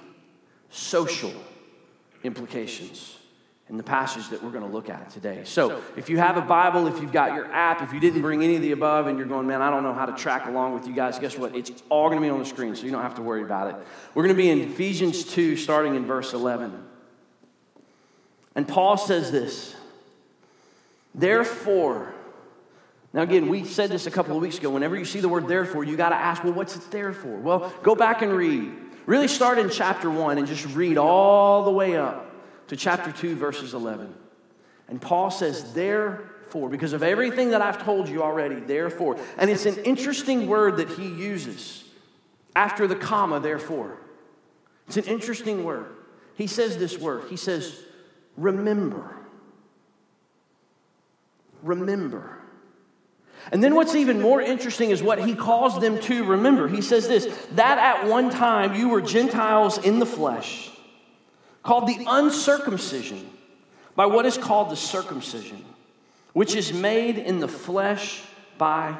social 0.69 1.33
implications 2.23 3.17
in 3.69 3.75
the 3.75 3.83
passage 3.83 4.29
that 4.29 4.41
we're 4.41 4.51
going 4.51 4.63
to 4.63 4.69
look 4.69 4.89
at 4.89 5.09
today. 5.09 5.41
So, 5.43 5.81
if 5.97 6.09
you 6.09 6.17
have 6.17 6.37
a 6.37 6.41
Bible, 6.41 6.87
if 6.87 7.01
you've 7.01 7.11
got 7.11 7.33
your 7.33 7.51
app, 7.51 7.81
if 7.81 7.91
you 7.91 7.99
didn't 7.99 8.21
bring 8.21 8.41
any 8.41 8.55
of 8.55 8.61
the 8.61 8.71
above 8.71 9.07
and 9.07 9.17
you're 9.17 9.27
going, 9.27 9.45
man, 9.45 9.61
I 9.61 9.69
don't 9.69 9.83
know 9.83 9.93
how 9.93 10.05
to 10.05 10.13
track 10.13 10.45
along 10.47 10.73
with 10.73 10.87
you 10.87 10.93
guys, 10.93 11.19
guess 11.19 11.37
what? 11.37 11.53
It's 11.53 11.83
all 11.89 12.07
going 12.07 12.21
to 12.21 12.25
be 12.25 12.29
on 12.29 12.39
the 12.39 12.45
screen, 12.45 12.75
so 12.75 12.85
you 12.85 12.91
don't 12.91 13.01
have 13.01 13.15
to 13.15 13.21
worry 13.21 13.41
about 13.41 13.67
it. 13.67 13.75
We're 14.13 14.23
going 14.23 14.35
to 14.35 14.41
be 14.41 14.49
in 14.49 14.59
Ephesians 14.71 15.25
2, 15.25 15.57
starting 15.57 15.95
in 15.95 16.05
verse 16.05 16.33
11. 16.33 16.81
And 18.55 18.67
Paul 18.67 18.97
says 18.97 19.31
this 19.31 19.75
Therefore, 21.13 22.13
now, 23.13 23.21
again, 23.23 23.49
we 23.49 23.63
said 23.63 23.89
this 23.89 24.05
a 24.05 24.11
couple 24.11 24.35
of 24.35 24.41
weeks 24.41 24.57
ago. 24.57 24.69
Whenever 24.69 24.95
you 24.95 25.05
see 25.05 25.19
the 25.21 25.29
word 25.29 25.47
therefore, 25.47 25.83
you 25.83 25.97
got 25.97 26.09
to 26.09 26.15
ask, 26.15 26.43
well, 26.43 26.53
what's 26.53 26.75
it 26.75 26.91
there 26.91 27.13
for? 27.13 27.35
Well, 27.37 27.73
go 27.81 27.95
back 27.95 28.21
and 28.21 28.31
read. 28.31 28.71
Really 29.07 29.29
start 29.29 29.57
in 29.57 29.69
chapter 29.69 30.11
1 30.11 30.37
and 30.37 30.45
just 30.45 30.65
read 30.75 30.97
all 30.97 31.63
the 31.63 31.71
way 31.71 31.95
up 31.95 32.29
to 32.67 32.75
chapter 32.75 33.11
2, 33.11 33.37
verses 33.37 33.73
11. 33.73 34.13
And 34.89 35.01
Paul 35.01 35.31
says, 35.31 35.73
therefore, 35.73 36.69
because 36.69 36.91
of 36.91 37.01
everything 37.01 37.51
that 37.51 37.61
I've 37.61 37.81
told 37.81 38.09
you 38.09 38.21
already, 38.21 38.59
therefore. 38.59 39.17
And 39.37 39.49
it's 39.49 39.65
an 39.65 39.77
interesting 39.85 40.47
word 40.47 40.77
that 40.77 40.89
he 40.89 41.07
uses 41.07 41.85
after 42.53 42.85
the 42.85 42.97
comma, 42.97 43.39
therefore. 43.39 43.97
It's 44.87 44.97
an 44.97 45.05
interesting 45.05 45.63
word. 45.63 45.85
He 46.35 46.47
says 46.47 46.77
this 46.77 46.97
word. 46.97 47.29
He 47.29 47.37
says, 47.37 47.79
remember. 48.35 49.15
Remember. 51.63 52.36
And 53.51 53.63
then 53.63 53.75
what's 53.75 53.95
even 53.95 54.21
more 54.21 54.41
interesting 54.41 54.91
is 54.91 55.01
what 55.01 55.23
he 55.23 55.35
calls 55.35 55.79
them 55.79 55.99
to 56.01 56.23
remember. 56.23 56.67
He 56.67 56.81
says 56.81 57.07
this 57.07 57.25
that 57.51 57.77
at 57.77 58.07
one 58.07 58.29
time 58.29 58.75
you 58.75 58.89
were 58.89 59.01
Gentiles 59.01 59.77
in 59.77 59.99
the 59.99 60.05
flesh, 60.05 60.69
called 61.63 61.87
the 61.87 62.05
uncircumcision 62.07 63.29
by 63.95 64.05
what 64.05 64.25
is 64.25 64.37
called 64.37 64.69
the 64.69 64.75
circumcision, 64.75 65.63
which 66.33 66.55
is 66.55 66.73
made 66.73 67.17
in 67.17 67.39
the 67.39 67.47
flesh 67.47 68.21
by 68.57 68.97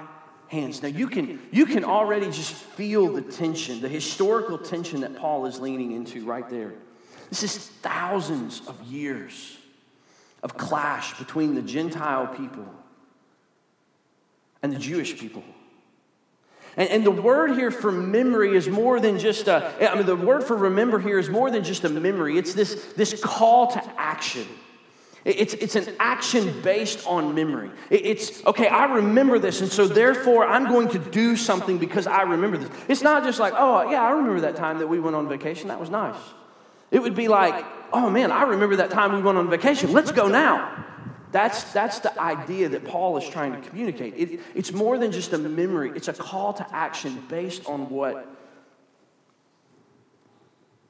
hands. 0.48 0.82
Now 0.82 0.90
you 0.90 1.08
can 1.08 1.42
you 1.52 1.66
can 1.66 1.84
already 1.84 2.28
just 2.28 2.54
feel 2.54 3.12
the 3.12 3.22
tension, 3.22 3.82
the 3.82 3.90
historical 3.90 4.58
tension 4.58 5.02
that 5.02 5.18
Paul 5.18 5.46
is 5.46 5.60
leaning 5.60 5.92
into 5.92 6.26
right 6.26 6.50
there. 6.50 6.74
This 7.30 7.44
is 7.44 7.58
thousands 7.58 8.62
of 8.68 8.82
years 8.84 9.58
of 10.42 10.56
clash 10.56 11.18
between 11.18 11.56
the 11.56 11.62
Gentile 11.62 12.28
people 12.28 12.66
and 14.68 14.76
the 14.76 14.80
Jewish 14.80 15.18
people. 15.18 15.44
And, 16.76 16.90
and, 16.90 17.04
the 17.06 17.12
word 17.12 17.52
here 17.52 17.72
for 17.72 17.92
memory 17.92 18.56
is 18.56 18.68
more 18.68 19.00
than 19.00 19.18
just 19.18 19.48
a, 19.48 19.90
I 19.90 19.96
mean, 19.96 20.06
the 20.06 20.16
word 20.16 20.44
for 20.44 20.56
remember 20.56 21.00
here 21.00 21.18
is 21.18 21.30
more 21.30 21.50
than 21.50 21.64
just 21.64 21.86
a 21.86 21.90
memory. 21.90 22.38
It's 22.38 22.54
this, 22.54 22.76
this 22.96 23.20
call 23.24 23.72
to 23.72 23.84
action. 23.98 24.46
It's, 25.26 25.56
it's 25.56 25.76
an 25.76 25.96
action 26.00 26.62
based 26.62 27.06
on 27.08 27.34
memory. 27.34 27.72
It's, 27.90 28.46
okay, 28.46 28.68
I 28.68 28.86
remember 28.86 29.40
this, 29.40 29.62
and 29.62 29.72
so 29.72 29.88
therefore 29.88 30.46
I'm 30.46 30.68
going 30.68 30.90
to 30.90 31.00
do 31.00 31.36
something 31.36 31.80
because 31.80 32.06
I 32.06 32.22
remember 32.22 32.58
this. 32.58 32.70
It's 32.88 33.02
not 33.02 33.24
just 33.24 33.40
like, 33.40 33.54
oh, 33.58 33.90
yeah, 33.90 34.04
I 34.04 34.12
remember 34.12 34.42
that 34.42 34.56
time 34.56 34.80
that 34.80 34.88
we 34.88 35.00
went 35.00 35.16
on 35.16 35.28
vacation. 35.28 35.70
That 35.70 35.80
was 35.80 35.90
nice. 35.90 36.20
It 36.92 37.02
would 37.02 37.16
be 37.16 37.28
like, 37.28 37.66
oh 37.92 38.10
man, 38.10 38.32
I 38.32 38.44
remember 38.44 38.78
that 38.78 38.92
time 38.92 39.14
we 39.14 39.22
went 39.22 39.38
on 39.38 39.50
vacation. 39.50 39.92
Let's 39.94 40.12
go 40.12 40.28
now. 40.28 40.86
That's, 41.32 41.72
that's 41.74 42.00
the 42.00 42.20
idea 42.20 42.70
that 42.70 42.86
Paul 42.86 43.18
is 43.18 43.28
trying 43.28 43.52
to 43.52 43.70
communicate. 43.70 44.14
It, 44.18 44.40
it's 44.56 44.72
more 44.72 44.98
than 44.98 45.12
just 45.12 45.34
a 45.34 45.38
memory, 45.38 45.92
it's 45.96 46.08
a 46.08 46.14
call 46.14 46.54
to 46.54 46.76
action 46.76 47.24
based 47.30 47.66
on 47.66 47.90
what 47.90 48.28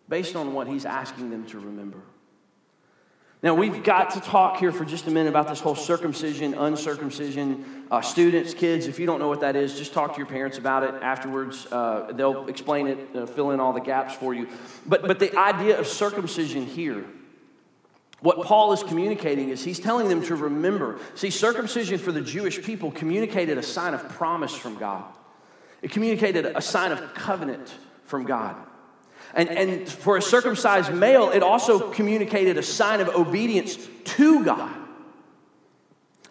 based 0.09 0.35
on 0.35 0.53
what 0.53 0.67
he's 0.67 0.85
asking 0.85 1.31
them 1.31 1.45
to 1.47 1.59
remember. 1.59 1.99
Now, 3.43 3.53
we've 3.53 3.83
got 3.83 4.11
to 4.11 4.19
talk 4.19 4.57
here 4.57 4.71
for 4.71 4.83
just 4.83 5.05
a 5.05 5.11
minute 5.11 5.29
about 5.29 5.47
this 5.47 5.59
whole 5.59 5.75
circumcision, 5.75 6.55
uncircumcision. 6.55 7.85
Uh, 7.91 8.01
students, 8.01 8.55
kids, 8.55 8.87
if 8.87 8.99
you 8.99 9.05
don't 9.05 9.19
know 9.19 9.27
what 9.27 9.41
that 9.41 9.55
is, 9.55 9.77
just 9.77 9.93
talk 9.93 10.13
to 10.13 10.17
your 10.17 10.25
parents 10.25 10.57
about 10.57 10.83
it 10.83 10.95
afterwards. 11.03 11.67
Uh, 11.71 12.11
they'll 12.13 12.47
explain 12.47 12.87
it, 12.87 12.97
uh, 13.15 13.27
fill 13.27 13.51
in 13.51 13.59
all 13.59 13.73
the 13.73 13.79
gaps 13.79 14.15
for 14.15 14.33
you. 14.33 14.47
But, 14.87 15.03
but 15.03 15.19
the 15.19 15.37
idea 15.37 15.79
of 15.79 15.85
circumcision 15.85 16.65
here, 16.65 17.05
what 18.19 18.41
Paul 18.43 18.73
is 18.73 18.81
communicating 18.81 19.49
is 19.49 19.63
he's 19.63 19.79
telling 19.79 20.07
them 20.09 20.23
to 20.23 20.35
remember. 20.35 20.99
See, 21.15 21.29
circumcision 21.29 21.99
for 21.99 22.11
the 22.11 22.21
Jewish 22.21 22.63
people 22.63 22.91
communicated 22.91 23.57
a 23.57 23.63
sign 23.63 23.93
of 23.93 24.07
promise 24.09 24.55
from 24.55 24.77
God, 24.77 25.03
it 25.81 25.91
communicated 25.91 26.45
a 26.45 26.61
sign 26.61 26.91
of 26.91 27.13
covenant 27.13 27.73
from 28.05 28.25
God. 28.25 28.55
And, 29.33 29.49
and 29.49 29.89
for 29.89 30.17
a 30.17 30.21
circumcised 30.21 30.93
male, 30.93 31.29
it 31.29 31.43
also 31.43 31.91
communicated 31.91 32.57
a 32.57 32.63
sign 32.63 33.01
of 33.01 33.09
obedience 33.09 33.77
to 34.05 34.43
God. 34.43 34.73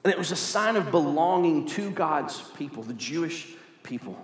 And 0.03 0.13
it 0.13 0.19
was 0.19 0.33
a 0.33 0.37
sign 0.37 0.77
of 0.77 0.91
belonging 0.91 1.67
to 1.71 1.91
God's 1.91 2.41
people, 2.57 2.83
the 2.83 2.95
Jewish 2.95 3.55
people. 3.83 4.17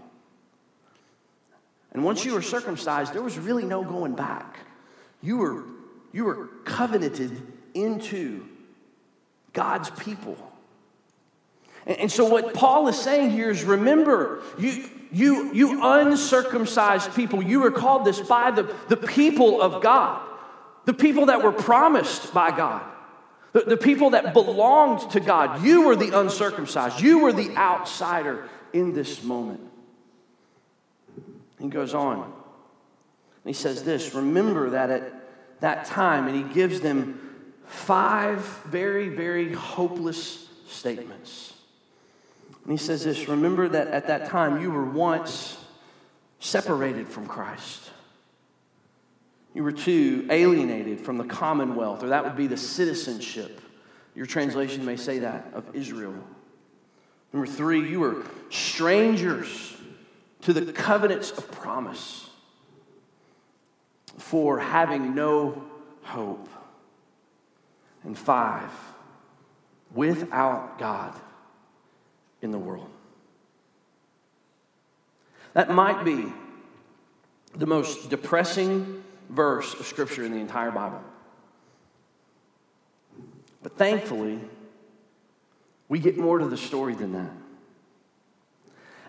And 1.92 2.04
once 2.04 2.24
you 2.24 2.32
were 2.32 2.42
circumcised, 2.42 3.12
there 3.12 3.22
was 3.22 3.38
really 3.38 3.64
no 3.64 3.84
going 3.84 4.14
back. 4.14 4.60
You 5.20 5.36
were, 5.38 5.64
you 6.12 6.24
were 6.24 6.48
covenanted 6.64 7.51
into 7.74 8.46
God's 9.52 9.90
people. 9.90 10.36
And, 11.86 11.98
and 11.98 12.12
so, 12.12 12.24
what 12.24 12.54
Paul 12.54 12.88
is 12.88 12.98
saying 12.98 13.30
here 13.30 13.50
is 13.50 13.64
remember, 13.64 14.42
you, 14.58 14.88
you, 15.12 15.52
you 15.52 15.80
uncircumcised 15.82 17.14
people, 17.14 17.42
you 17.42 17.60
were 17.60 17.70
called 17.70 18.04
this 18.04 18.20
by 18.20 18.50
the, 18.50 18.74
the 18.88 18.96
people 18.96 19.60
of 19.60 19.82
God, 19.82 20.20
the 20.84 20.94
people 20.94 21.26
that 21.26 21.42
were 21.42 21.52
promised 21.52 22.32
by 22.32 22.56
God, 22.56 22.82
the, 23.52 23.60
the 23.60 23.76
people 23.76 24.10
that 24.10 24.32
belonged 24.32 25.10
to 25.10 25.20
God. 25.20 25.62
You 25.64 25.86
were 25.86 25.96
the 25.96 26.18
uncircumcised, 26.18 27.00
you 27.00 27.20
were 27.20 27.32
the 27.32 27.54
outsider 27.56 28.48
in 28.72 28.94
this 28.94 29.22
moment. 29.22 29.60
He 31.60 31.68
goes 31.68 31.94
on. 31.94 32.32
He 33.44 33.52
says 33.52 33.84
this 33.84 34.14
Remember 34.14 34.70
that 34.70 34.90
at 34.90 35.12
that 35.60 35.84
time, 35.84 36.26
and 36.26 36.36
he 36.36 36.54
gives 36.54 36.80
them 36.80 37.31
five 37.66 38.40
very, 38.66 39.08
very 39.08 39.52
hopeless 39.52 40.48
statements. 40.68 41.54
And 42.64 42.72
he 42.72 42.78
says 42.78 43.04
this 43.04 43.28
Remember 43.28 43.68
that 43.68 43.88
at 43.88 44.06
that 44.06 44.28
time 44.28 44.60
you 44.60 44.70
were 44.70 44.84
once 44.84 45.56
separated 46.38 47.08
from 47.08 47.26
Christ. 47.26 47.90
You 49.54 49.62
were 49.62 49.72
two 49.72 50.26
alienated 50.30 51.00
from 51.00 51.18
the 51.18 51.24
commonwealth, 51.24 52.02
or 52.02 52.08
that 52.08 52.24
would 52.24 52.36
be 52.36 52.46
the 52.46 52.56
citizenship. 52.56 53.60
Your 54.14 54.26
translation 54.26 54.84
may 54.84 54.96
say 54.96 55.20
that 55.20 55.50
of 55.54 55.74
Israel. 55.74 56.14
Number 57.32 57.46
three, 57.46 57.88
you 57.88 58.00
were 58.00 58.24
strangers 58.50 59.76
to 60.42 60.52
the 60.52 60.72
covenants 60.72 61.30
of 61.30 61.50
promise 61.50 62.28
four 64.18 64.58
having 64.58 65.14
no 65.14 65.64
hope. 66.02 66.48
And 68.04 68.18
five, 68.18 68.70
without 69.94 70.78
God 70.78 71.14
in 72.40 72.50
the 72.50 72.58
world. 72.58 72.90
That 75.54 75.70
might 75.70 76.04
be 76.04 76.32
the 77.54 77.66
most 77.66 78.10
depressing 78.10 79.04
verse 79.28 79.74
of 79.74 79.86
Scripture 79.86 80.24
in 80.24 80.32
the 80.32 80.38
entire 80.38 80.70
Bible. 80.70 81.02
But 83.62 83.76
thankfully, 83.76 84.40
we 85.88 85.98
get 85.98 86.16
more 86.18 86.38
to 86.38 86.46
the 86.46 86.56
story 86.56 86.94
than 86.94 87.12
that. 87.12 87.30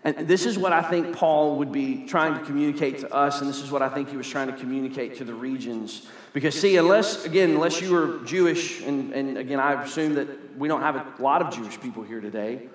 And 0.04 0.28
this 0.28 0.46
is 0.46 0.58
what 0.58 0.74
I 0.74 0.82
think 0.82 1.16
Paul 1.16 1.58
would 1.58 1.72
be 1.72 2.06
trying 2.06 2.38
to 2.38 2.44
communicate 2.46 3.00
to 3.00 3.14
us, 3.14 3.40
and 3.40 3.50
this 3.50 3.62
is 3.62 3.72
what 3.72 3.82
I 3.82 3.88
think 3.88 4.10
he 4.10 4.18
was 4.18 4.28
trying 4.28 4.48
to 4.48 4.54
communicate 4.54 5.18
to 5.18 5.24
the 5.24 5.34
regions. 5.34 6.08
Because, 6.34 6.60
see, 6.60 6.76
unless, 6.76 7.24
again, 7.24 7.52
unless 7.52 7.80
you 7.80 7.94
were 7.94 8.20
Jewish, 8.26 8.82
and, 8.82 9.14
and 9.14 9.38
again, 9.38 9.62
I 9.62 9.82
assume 9.82 10.16
that 10.16 10.58
we 10.58 10.68
don't 10.68 10.82
have 10.82 10.96
a 10.96 11.22
lot 11.22 11.42
of 11.42 11.54
Jewish 11.54 11.80
people 11.80 12.04
here 12.04 12.20
today, 12.20 12.68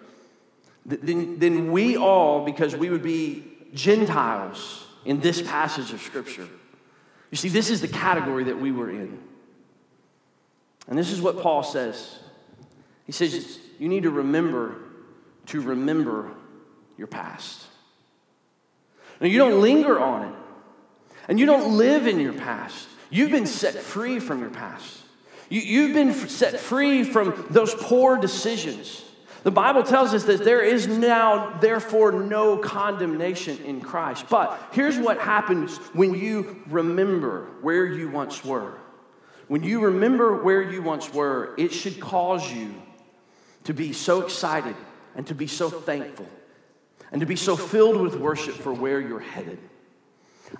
then, 0.87 1.39
then 1.39 1.71
we 1.71 1.99
all, 1.99 2.47
because 2.47 2.75
we 2.75 2.89
would 2.89 3.03
be 3.03 3.45
Gentiles 3.75 4.87
in 5.05 5.21
this 5.21 5.43
passage 5.43 5.93
of 5.93 6.01
Scripture. 6.01 6.49
You 7.31 7.37
see, 7.37 7.51
this 7.51 7.69
is 7.69 7.83
the 7.83 7.89
category 7.89 8.45
that 8.45 8.59
we 8.59 8.73
were 8.73 8.89
in. 8.89 9.19
And 10.87 10.99
this 10.99 11.11
is 11.11 11.21
what 11.21 11.43
Paul 11.43 11.63
says. 11.63 12.19
He 13.05 13.13
says, 13.13 13.59
You 13.79 13.89
need 13.89 14.05
to 14.05 14.11
remember 14.11 14.77
to 15.47 15.61
remember 15.61 16.31
your 16.99 17.07
past. 17.07 17.65
Now, 19.21 19.29
you 19.29 19.39
don't 19.39 19.61
linger 19.61 19.99
on 19.99 20.29
it, 20.29 20.35
and 21.29 21.41
you 21.41 21.47
don't 21.47 21.77
live 21.77 22.07
in 22.07 22.21
your 22.21 22.35
past. 22.35 22.89
You've 23.11 23.31
been 23.31 23.47
set 23.47 23.75
free 23.75 24.21
from 24.21 24.41
your 24.41 24.51
past. 24.51 24.99
You, 25.49 25.61
you've 25.61 25.95
been 25.95 26.13
set 26.13 26.61
free 26.61 27.05
from 27.05 27.47
those 27.51 27.75
poor 27.75 28.19
decisions. 28.19 29.05
The 29.45 29.51
Bible 29.51 29.83
tells 29.83 30.13
us 30.15 30.25
that 30.25 30.45
there 30.45 30.63
is 30.63 30.87
now, 30.87 31.59
therefore, 31.61 32.13
no 32.13 32.59
condemnation 32.59 33.59
in 33.65 33.81
Christ. 33.81 34.27
But 34.29 34.61
here's 34.73 34.99
what 34.99 35.19
happens 35.19 35.79
when 35.95 36.15
you 36.15 36.63
remember 36.69 37.47
where 37.63 37.87
you 37.87 38.11
once 38.11 38.45
were. 38.45 38.75
When 39.47 39.63
you 39.63 39.81
remember 39.81 40.43
where 40.43 40.61
you 40.61 40.83
once 40.83 41.13
were, 41.15 41.55
it 41.57 41.73
should 41.73 41.99
cause 41.99 42.53
you 42.53 42.75
to 43.65 43.73
be 43.73 43.93
so 43.93 44.21
excited 44.23 44.77
and 45.17 45.27
to 45.29 45.35
be 45.35 45.47
so 45.47 45.71
thankful 45.71 46.27
and 47.13 47.21
to 47.21 47.27
be 47.27 47.37
so 47.37 47.57
filled 47.57 48.01
with 48.01 48.17
worship 48.17 48.55
for 48.55 48.73
where 48.73 49.01
you're 49.01 49.21
headed. 49.21 49.59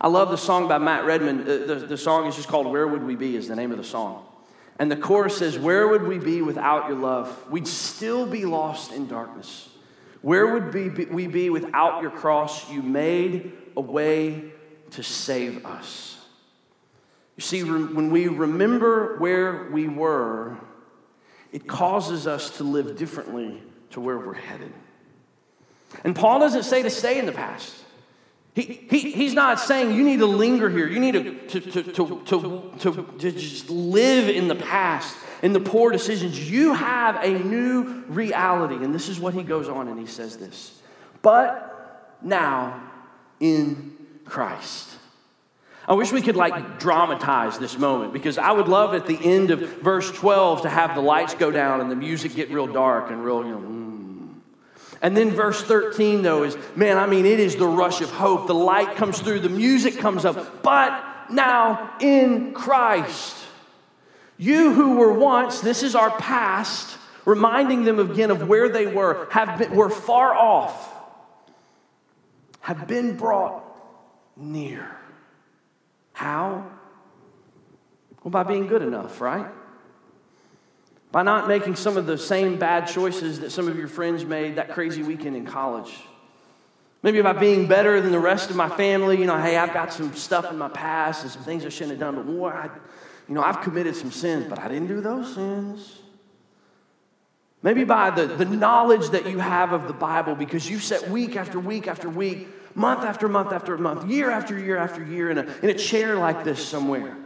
I 0.01 0.09
love 0.09 0.31
the 0.31 0.37
song 0.37 0.69
by 0.69 0.79
Matt 0.79 1.05
Redman. 1.05 1.45
The, 1.45 1.65
uh, 1.65 1.67
the, 1.67 1.87
the 1.87 1.99
song 1.99 2.27
is 2.27 2.37
just 2.37 2.49
called 2.49 2.67
Where 2.67 2.87
Would 2.87 3.03
We 3.03 3.17
Be, 3.17 3.37
is 3.37 3.49
the 3.49 3.57
name 3.57 3.71
of 3.71 3.79
the 3.79 3.85
song. 3.85 4.25
And 4.79 4.91
the 4.91 4.97
chorus 4.97 5.39
says, 5.39 5.59
Where 5.59 5.89
would 5.89 6.03
we 6.03 6.19
be 6.19 6.43
without 6.43 6.89
your 6.89 6.99
love? 6.99 7.51
We'd 7.51 7.67
still 7.67 8.27
be 8.27 8.45
lost 8.45 8.93
in 8.93 9.09
darkness. 9.09 9.69
Where 10.21 10.47
would 10.55 10.75
we 11.13 11.27
be 11.27 11.51
without 11.51 12.03
your 12.03 12.11
cross? 12.11 12.71
You 12.71 12.83
made 12.83 13.53
a 13.77 13.81
way 13.81 14.53
to 14.91 15.03
save 15.03 15.65
us. 15.65 16.19
You 17.37 17.43
see, 17.43 17.63
when 17.63 18.11
we 18.11 18.27
remember 18.27 19.17
where 19.19 19.71
we 19.71 19.87
were, 19.87 20.57
it 21.53 21.69
causes 21.69 22.27
us 22.27 22.57
to 22.59 22.65
live 22.65 22.97
differently 22.97 23.63
to 23.91 24.01
where 24.01 24.19
we're 24.19 24.35
headed. 24.35 24.73
And 26.05 26.15
Paul 26.15 26.41
doesn't 26.41 26.65
say 26.65 26.83
to 26.83 26.91
stay 26.91 27.19
in 27.19 27.27
the 27.27 27.33
past. 27.33 27.75
He, 28.55 28.87
he, 28.91 29.13
he's 29.13 29.35
not 29.35 29.61
saying 29.61 29.95
you 29.95 30.03
need 30.03 30.19
to 30.19 30.27
linger 30.27 30.69
here. 30.69 30.89
You 30.89 30.99
need 30.99 31.13
to, 31.13 31.61
to, 31.61 31.61
to, 31.61 31.83
to, 31.83 32.23
to, 32.27 32.73
to, 32.81 33.03
to 33.19 33.33
just 33.33 33.71
live 33.71 34.29
in 34.29 34.49
the 34.49 34.57
past, 34.57 35.17
in 35.43 35.53
the 35.53 35.61
poor 35.61 35.93
decisions. 35.93 36.51
You 36.51 36.75
have 36.75 37.23
a 37.23 37.39
new 37.39 38.05
reality. 38.09 38.75
And 38.75 38.93
this 38.93 39.09
is 39.09 39.21
what 39.21 39.35
he 39.35 39.45
goes 39.45 39.69
on 39.69 39.87
and 39.87 39.99
he 39.99 40.07
says 40.07 40.37
this. 40.39 40.81
But 41.23 42.17
now 42.21 42.83
in 43.39 43.97
Christ. 44.25 44.89
I 45.87 45.95
wish 45.95 46.13
we 46.13 46.21
could 46.21 46.37
like 46.37 46.79
dramatize 46.79 47.59
this 47.59 47.79
moment 47.79 48.13
because 48.13 48.37
I 48.37 48.53
would 48.53 48.69
love 48.69 48.93
at 48.93 49.07
the 49.07 49.19
end 49.23 49.51
of 49.51 49.61
verse 49.61 50.11
12 50.11 50.63
to 50.63 50.69
have 50.69 50.95
the 50.95 51.01
lights 51.01 51.35
go 51.35 51.51
down 51.51 51.81
and 51.81 51.91
the 51.91 51.97
music 51.97 52.35
get 52.35 52.51
real 52.51 52.67
dark 52.67 53.11
and 53.11 53.25
real, 53.25 53.45
you 53.45 53.53
know, 53.53 53.88
and 55.01 55.17
then 55.17 55.31
verse 55.31 55.63
13, 55.63 56.23
though, 56.23 56.43
is 56.43 56.57
man, 56.75 56.97
I 56.97 57.07
mean, 57.07 57.25
it 57.25 57.39
is 57.39 57.57
the 57.57 57.67
rush 57.67 58.01
of 58.01 58.11
hope. 58.11 58.47
The 58.47 58.55
light 58.55 58.97
comes 58.97 59.21
through, 59.21 59.41
the 59.41 59.49
music 59.49 59.99
comes 59.99 60.25
up. 60.25 60.63
But 60.63 61.31
now 61.31 61.95
in 62.01 62.53
Christ, 62.53 63.37
you 64.37 64.73
who 64.73 64.97
were 64.97 65.13
once, 65.13 65.61
this 65.61 65.83
is 65.83 65.95
our 65.95 66.11
past, 66.11 66.99
reminding 67.25 67.85
them 67.85 67.99
again 67.99 68.31
of 68.31 68.49
where 68.49 68.69
they 68.69 68.87
were, 68.87 69.29
have 69.31 69.59
been, 69.59 69.75
were 69.77 69.91
far 69.91 70.35
off, 70.35 70.95
have 72.61 72.87
been 72.87 73.17
brought 73.17 73.65
near. 74.37 74.97
How? 76.13 76.69
Well, 78.23 78.31
by 78.31 78.43
being 78.43 78.67
good 78.67 78.83
enough, 78.83 79.21
right? 79.21 79.47
By 81.19 81.25
not 81.25 81.49
making 81.49 81.75
some 81.75 81.97
of 81.97 82.07
the 82.07 82.17
same 82.17 82.61
bad 82.61 82.87
choices 82.87 83.41
that 83.41 83.51
some 83.51 83.67
of 83.67 83.77
your 83.77 83.89
friends 83.89 84.25
made 84.25 84.55
that 84.55 84.71
crazy 84.71 85.03
weekend 85.03 85.35
in 85.35 85.45
college. 85.45 85.93
Maybe 87.03 87.21
by 87.23 87.33
being 87.33 87.67
better 87.67 88.01
than 88.01 88.13
the 88.13 88.21
rest 88.21 88.51
of 88.51 88.55
my 88.55 88.69
family, 88.69 89.19
you 89.19 89.27
know, 89.27 89.37
hey, 89.37 89.57
I've 89.57 89.75
got 89.75 89.93
some 89.93 90.15
stuff 90.15 90.49
in 90.49 90.57
my 90.57 90.69
past 90.69 91.25
and 91.25 91.33
some 91.33 91.43
things 91.43 91.67
I 91.67 91.71
shouldn't 91.71 91.99
have 91.99 92.15
done, 92.15 92.39
but 92.39 92.55
I, 92.55 92.71
you 93.29 93.35
know, 93.35 93.43
I've 93.43 93.63
committed 93.63 93.97
some 93.97 94.13
sins, 94.13 94.47
but 94.49 94.61
I 94.61 94.69
didn't 94.69 94.87
do 94.87 95.01
those 95.01 95.35
sins. 95.35 95.99
Maybe 97.65 97.83
by 97.83 98.11
the, 98.11 98.29
the 98.29 98.45
knowledge 98.45 99.09
that 99.09 99.29
you 99.29 99.41
have 99.41 99.73
of 99.73 99.89
the 99.89 99.95
Bible 99.95 100.37
because 100.37 100.71
you've 100.71 100.85
sat 100.85 101.11
week 101.11 101.35
after 101.35 101.59
week 101.59 101.89
after 101.89 102.09
week, 102.09 102.47
month 102.77 103.03
after 103.03 103.27
month 103.27 103.51
after 103.51 103.77
month, 103.77 104.09
year 104.09 104.31
after 104.31 104.57
year 104.57 104.77
after 104.77 105.05
year 105.05 105.33
in 105.33 105.39
a, 105.39 105.57
in 105.65 105.71
a 105.71 105.75
chair 105.75 106.15
like 106.15 106.45
this 106.45 106.65
somewhere. 106.65 107.17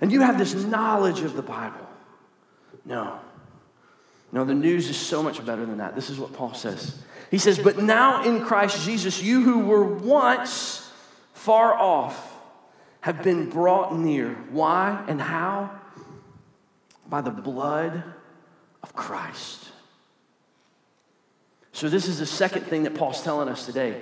And 0.00 0.10
you 0.10 0.22
have 0.22 0.38
this 0.38 0.54
knowledge 0.54 1.20
of 1.20 1.36
the 1.36 1.42
Bible. 1.42 1.86
No. 2.86 3.20
No, 4.32 4.44
the 4.44 4.54
news 4.54 4.88
is 4.88 4.96
so 4.96 5.22
much 5.22 5.44
better 5.44 5.66
than 5.66 5.78
that. 5.78 5.94
This 5.94 6.08
is 6.08 6.18
what 6.18 6.32
Paul 6.32 6.54
says. 6.54 6.98
He 7.30 7.38
says, 7.38 7.58
But 7.58 7.78
now 7.78 8.24
in 8.24 8.40
Christ 8.40 8.84
Jesus, 8.84 9.22
you 9.22 9.42
who 9.42 9.60
were 9.60 9.84
once 9.84 10.90
far 11.34 11.74
off 11.74 12.32
have 13.02 13.22
been 13.22 13.50
brought 13.50 13.96
near. 13.96 14.30
Why 14.50 15.04
and 15.06 15.20
how? 15.20 15.70
By 17.08 17.20
the 17.20 17.30
blood 17.30 18.02
of 18.82 18.94
Christ. 18.94 19.68
So, 21.72 21.88
this 21.88 22.06
is 22.06 22.18
the 22.18 22.26
second 22.26 22.62
thing 22.66 22.84
that 22.84 22.94
Paul's 22.94 23.22
telling 23.22 23.48
us 23.48 23.66
today 23.66 24.00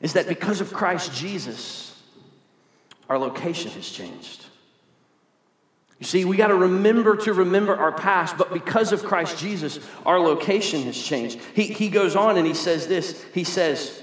is 0.00 0.14
that 0.14 0.28
because 0.28 0.60
of 0.60 0.72
Christ 0.72 1.14
Jesus, 1.14 1.98
our 3.08 3.18
location 3.18 3.70
has 3.72 3.88
changed. 3.88 4.46
You 6.00 6.06
see, 6.06 6.24
we 6.24 6.38
got 6.38 6.48
to 6.48 6.56
remember 6.56 7.14
to 7.14 7.32
remember 7.34 7.76
our 7.76 7.92
past, 7.92 8.38
but 8.38 8.52
because 8.52 8.90
of 8.90 9.04
Christ 9.04 9.38
Jesus, 9.38 9.78
our 10.06 10.18
location 10.18 10.82
has 10.84 11.00
changed. 11.00 11.38
He, 11.54 11.64
he 11.64 11.90
goes 11.90 12.16
on 12.16 12.38
and 12.38 12.46
he 12.46 12.54
says 12.54 12.88
this 12.88 13.22
He 13.34 13.44
says, 13.44 14.02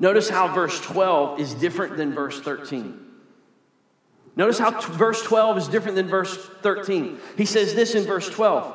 Notice 0.00 0.30
how 0.30 0.48
verse 0.48 0.80
12 0.80 1.38
is 1.38 1.54
different 1.54 1.98
than 1.98 2.14
verse 2.14 2.40
13. 2.40 3.02
Notice 4.36 4.58
how 4.58 4.70
t- 4.70 4.92
verse 4.92 5.22
12 5.22 5.58
is 5.58 5.68
different 5.68 5.96
than 5.96 6.08
verse 6.08 6.36
13. 6.62 7.18
He 7.36 7.44
says 7.44 7.74
this 7.74 7.94
in 7.94 8.04
verse 8.04 8.28
12. 8.28 8.74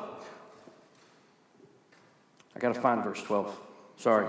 I 2.55 2.59
got 2.59 2.73
to 2.73 2.81
find 2.81 3.03
verse 3.03 3.21
12. 3.23 3.59
Sorry. 3.97 4.27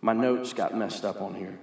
My 0.00 0.12
notes 0.12 0.52
got 0.52 0.76
messed 0.76 1.04
up 1.04 1.22
on 1.22 1.34
here. 1.34 1.58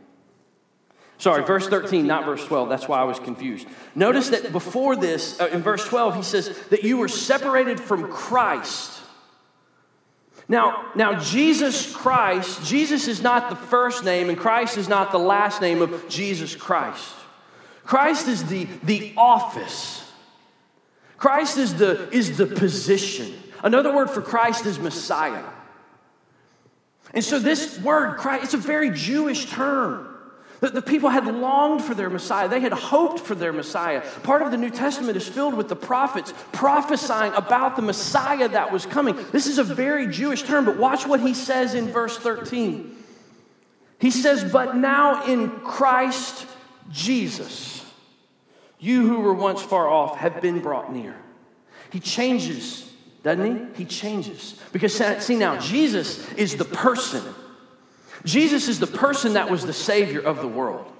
Sorry, 1.22 1.44
verse 1.44 1.68
13, 1.68 2.08
not 2.08 2.26
verse 2.26 2.44
12. 2.48 2.68
That's 2.68 2.88
why 2.88 3.00
I 3.00 3.04
was 3.04 3.20
confused. 3.20 3.68
Notice 3.94 4.30
that 4.30 4.52
before 4.52 4.96
this, 4.96 5.40
uh, 5.40 5.50
in 5.50 5.62
verse 5.62 5.88
12, 5.88 6.16
he 6.16 6.24
says 6.24 6.58
that 6.70 6.84
you 6.84 6.98
were 6.98 7.08
separated 7.08 7.80
from 7.80 8.12
Christ. 8.12 9.00
Now, 10.48 10.92
now, 10.96 11.20
Jesus 11.20 11.96
Christ, 11.96 12.66
Jesus 12.66 13.08
is 13.08 13.22
not 13.22 13.52
the 13.52 13.56
first 13.56 14.04
name, 14.04 14.30
and 14.30 14.38
Christ 14.38 14.80
is 14.80 14.90
not 14.90 15.12
the 15.12 15.20
last 15.20 15.62
name 15.62 15.84
of 15.84 16.10
Jesus 16.10 16.56
Christ. 16.56 17.14
Christ 17.84 18.28
is 18.28 18.46
the, 18.46 18.64
the 18.82 19.14
office. 19.16 20.12
Christ 21.18 21.60
is 21.60 21.76
the, 21.76 22.10
is 22.10 22.36
the 22.36 22.48
position. 22.48 23.32
Another 23.64 23.94
word 23.94 24.10
for 24.10 24.24
Christ 24.24 24.66
is 24.66 24.80
Messiah. 24.80 25.44
And 27.14 27.24
so, 27.24 27.38
this 27.38 27.80
word, 27.82 28.18
Christ, 28.18 28.46
it's 28.46 28.54
a 28.56 28.58
very 28.58 28.90
Jewish 28.90 29.46
term. 29.46 30.11
The, 30.62 30.82
people 30.82 31.10
had 31.10 31.26
longed 31.26 31.84
for 31.84 31.94
their 31.94 32.10
Messiah. 32.10 32.48
They 32.48 32.60
had 32.60 32.72
hoped 32.72 33.20
for 33.20 33.36
their 33.36 33.52
Messiah. 33.52 34.02
Part 34.22 34.44
of 34.44 34.52
the 34.52 34.58
New 34.58 34.70
Testament 34.70 35.18
is 35.18 35.28
filled 35.28 35.56
with 35.56 35.68
the 35.68 35.76
prophets 35.76 36.34
prophesying 36.52 37.34
about 37.34 37.76
the 37.76 37.82
Messiah 37.82 38.48
that 38.48 38.72
was 38.72 38.86
coming. 38.86 39.18
This 39.32 39.48
is 39.48 39.58
a 39.58 39.64
very 39.64 40.08
Jewish 40.08 40.44
term, 40.44 40.66
but 40.66 40.78
watch 40.78 41.06
what 41.06 41.20
he 41.20 41.34
says 41.34 41.74
in 41.74 41.88
verse 41.90 42.18
13. 42.18 42.96
He 44.00 44.12
says, 44.12 44.50
But 44.50 44.78
now 44.78 45.26
in 45.26 45.50
Christ 45.50 46.46
Jesus, 46.92 47.84
you 48.80 49.08
who 49.08 49.20
were 49.22 49.34
once 49.34 49.62
far 49.62 49.90
off 49.90 50.18
have 50.18 50.42
been 50.42 50.60
brought 50.60 50.94
near. 50.94 51.16
He 51.92 52.00
changes 52.00 52.92
doesn't 53.24 53.76
he? 53.76 53.84
He 53.84 53.86
changes. 53.86 54.60
Because 54.72 54.96
see 55.24 55.36
now, 55.36 55.60
Jesus 55.60 56.32
is 56.34 56.56
the 56.56 56.66
person. 56.66 57.24
Jesus 58.26 58.68
is 58.68 58.80
the 58.80 58.88
person 58.88 59.34
that 59.34 59.50
was 59.50 59.66
the 59.66 59.74
Savior 59.74 60.22
of 60.22 60.42
the 60.42 60.48
world. 60.48 60.92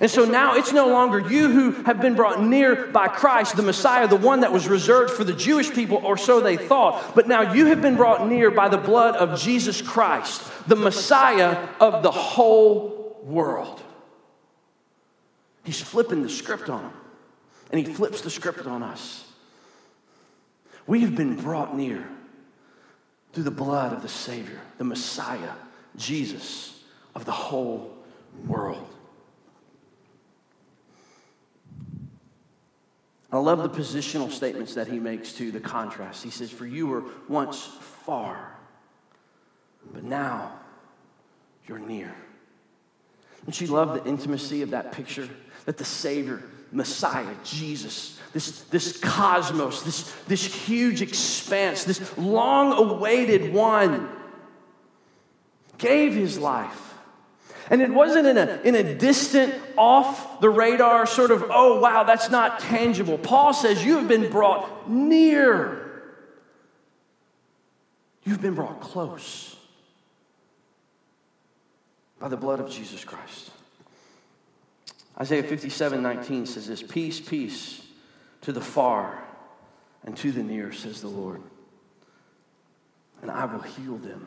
And 0.00 0.10
so 0.10 0.24
now 0.24 0.54
it's 0.54 0.72
no 0.72 0.88
longer 0.88 1.18
you 1.18 1.50
who 1.50 1.82
have 1.84 2.00
been 2.00 2.14
brought 2.14 2.42
near 2.42 2.86
by 2.86 3.08
Christ, 3.08 3.56
the 3.56 3.62
Messiah, 3.62 4.06
the 4.06 4.16
one 4.16 4.40
that 4.40 4.52
was 4.52 4.68
reserved 4.68 5.12
for 5.12 5.24
the 5.24 5.32
Jewish 5.32 5.72
people, 5.72 5.96
or 6.04 6.16
so 6.16 6.40
they 6.40 6.56
thought. 6.56 7.14
But 7.14 7.26
now 7.26 7.52
you 7.52 7.66
have 7.66 7.82
been 7.82 7.96
brought 7.96 8.28
near 8.28 8.50
by 8.50 8.68
the 8.68 8.78
blood 8.78 9.16
of 9.16 9.40
Jesus 9.40 9.82
Christ, 9.82 10.42
the 10.68 10.76
Messiah 10.76 11.68
of 11.80 12.02
the 12.02 12.10
whole 12.10 13.20
world. 13.24 13.82
He's 15.64 15.80
flipping 15.80 16.22
the 16.22 16.28
script 16.30 16.68
on 16.68 16.82
them, 16.82 16.92
and 17.72 17.84
he 17.84 17.92
flips 17.92 18.20
the 18.20 18.30
script 18.30 18.66
on 18.66 18.82
us. 18.82 19.24
We 20.86 21.00
have 21.00 21.16
been 21.16 21.36
brought 21.36 21.76
near 21.76 22.08
through 23.32 23.44
the 23.44 23.50
blood 23.50 23.92
of 23.92 24.02
the 24.02 24.08
Savior, 24.08 24.60
the 24.78 24.84
Messiah, 24.84 25.52
Jesus 25.96 26.82
of 27.14 27.24
the 27.24 27.32
whole 27.32 27.96
world. 28.46 28.86
I 33.32 33.38
love 33.38 33.62
the 33.62 33.70
positional 33.70 34.30
statements 34.30 34.74
that 34.74 34.88
he 34.88 34.98
makes 34.98 35.32
to 35.34 35.52
the 35.52 35.60
contrast. 35.60 36.24
He 36.24 36.30
says, 36.30 36.50
For 36.50 36.66
you 36.66 36.88
were 36.88 37.04
once 37.28 37.62
far, 38.04 38.56
but 39.92 40.02
now 40.02 40.52
you're 41.66 41.78
near. 41.78 42.12
Don't 43.44 43.60
you 43.60 43.68
love 43.68 44.02
the 44.02 44.08
intimacy 44.08 44.62
of 44.62 44.70
that 44.70 44.92
picture? 44.92 45.28
That 45.66 45.76
the 45.76 45.84
Savior, 45.84 46.42
Messiah, 46.72 47.34
Jesus, 47.44 48.18
this, 48.32 48.62
this 48.62 48.98
cosmos, 48.98 49.82
this, 49.82 50.12
this 50.26 50.44
huge 50.44 51.00
expanse, 51.02 51.84
this 51.84 52.16
long 52.18 52.72
awaited 52.72 53.52
one, 53.52 54.08
gave 55.80 56.14
his 56.14 56.38
life. 56.38 56.94
And 57.68 57.82
it 57.82 57.90
wasn't 57.90 58.26
in 58.26 58.36
a, 58.36 58.60
in 58.64 58.74
a 58.74 58.94
distant, 58.94 59.54
off 59.76 60.40
the 60.40 60.50
radar 60.50 61.06
sort 61.06 61.30
of, 61.30 61.44
oh, 61.50 61.80
wow, 61.80 62.04
that's 62.04 62.30
not 62.30 62.60
tangible. 62.60 63.16
Paul 63.16 63.52
says, 63.52 63.84
You 63.84 63.96
have 63.98 64.08
been 64.08 64.30
brought 64.30 64.88
near, 64.88 66.02
you've 68.24 68.42
been 68.42 68.54
brought 68.54 68.80
close 68.80 69.56
by 72.18 72.28
the 72.28 72.36
blood 72.36 72.60
of 72.60 72.70
Jesus 72.70 73.04
Christ. 73.04 73.50
Isaiah 75.20 75.42
57 75.42 76.02
19 76.02 76.46
says 76.46 76.66
this 76.66 76.82
Peace, 76.82 77.20
peace 77.20 77.86
to 78.40 78.52
the 78.52 78.60
far 78.60 79.22
and 80.04 80.16
to 80.16 80.32
the 80.32 80.42
near, 80.42 80.72
says 80.72 81.02
the 81.02 81.08
Lord. 81.08 81.42
And 83.22 83.30
I 83.30 83.44
will 83.44 83.60
heal 83.60 83.96
them. 83.96 84.26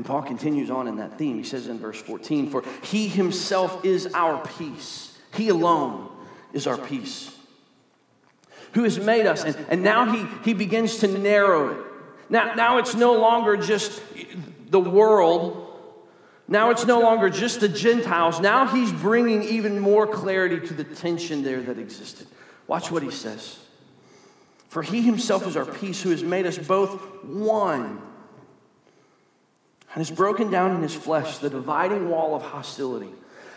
And 0.00 0.06
Paul 0.06 0.22
continues 0.22 0.70
on 0.70 0.88
in 0.88 0.96
that 0.96 1.18
theme. 1.18 1.36
He 1.36 1.44
says 1.44 1.68
in 1.68 1.78
verse 1.78 2.00
14, 2.00 2.48
For 2.48 2.64
he 2.82 3.06
himself 3.06 3.84
is 3.84 4.06
our 4.14 4.42
peace. 4.56 5.14
He 5.34 5.50
alone 5.50 6.08
is 6.54 6.66
our 6.66 6.78
peace. 6.78 7.36
Who 8.72 8.84
has 8.84 8.98
made 8.98 9.26
us. 9.26 9.44
And, 9.44 9.54
and 9.68 9.82
now 9.82 10.10
he, 10.10 10.24
he 10.42 10.54
begins 10.54 11.00
to 11.00 11.08
narrow 11.08 11.72
it. 11.72 11.86
Now, 12.30 12.54
now 12.54 12.78
it's 12.78 12.94
no 12.94 13.12
longer 13.12 13.58
just 13.58 14.00
the 14.70 14.80
world. 14.80 15.68
Now 16.48 16.70
it's 16.70 16.86
no 16.86 17.00
longer 17.00 17.28
just 17.28 17.60
the 17.60 17.68
Gentiles. 17.68 18.40
Now 18.40 18.68
he's 18.68 18.94
bringing 18.94 19.42
even 19.42 19.80
more 19.80 20.06
clarity 20.06 20.66
to 20.66 20.72
the 20.72 20.84
tension 20.84 21.42
there 21.42 21.60
that 21.60 21.78
existed. 21.78 22.26
Watch 22.66 22.90
what 22.90 23.02
he 23.02 23.10
says. 23.10 23.58
For 24.70 24.82
he 24.82 25.02
himself 25.02 25.46
is 25.46 25.58
our 25.58 25.66
peace, 25.66 26.00
who 26.00 26.08
has 26.08 26.22
made 26.22 26.46
us 26.46 26.56
both 26.56 27.22
one 27.22 28.00
and 29.92 30.00
has 30.00 30.10
broken 30.10 30.50
down 30.50 30.74
in 30.76 30.82
his 30.82 30.94
flesh 30.94 31.38
the 31.38 31.50
dividing 31.50 32.08
wall 32.08 32.34
of 32.34 32.42
hostility. 32.42 33.10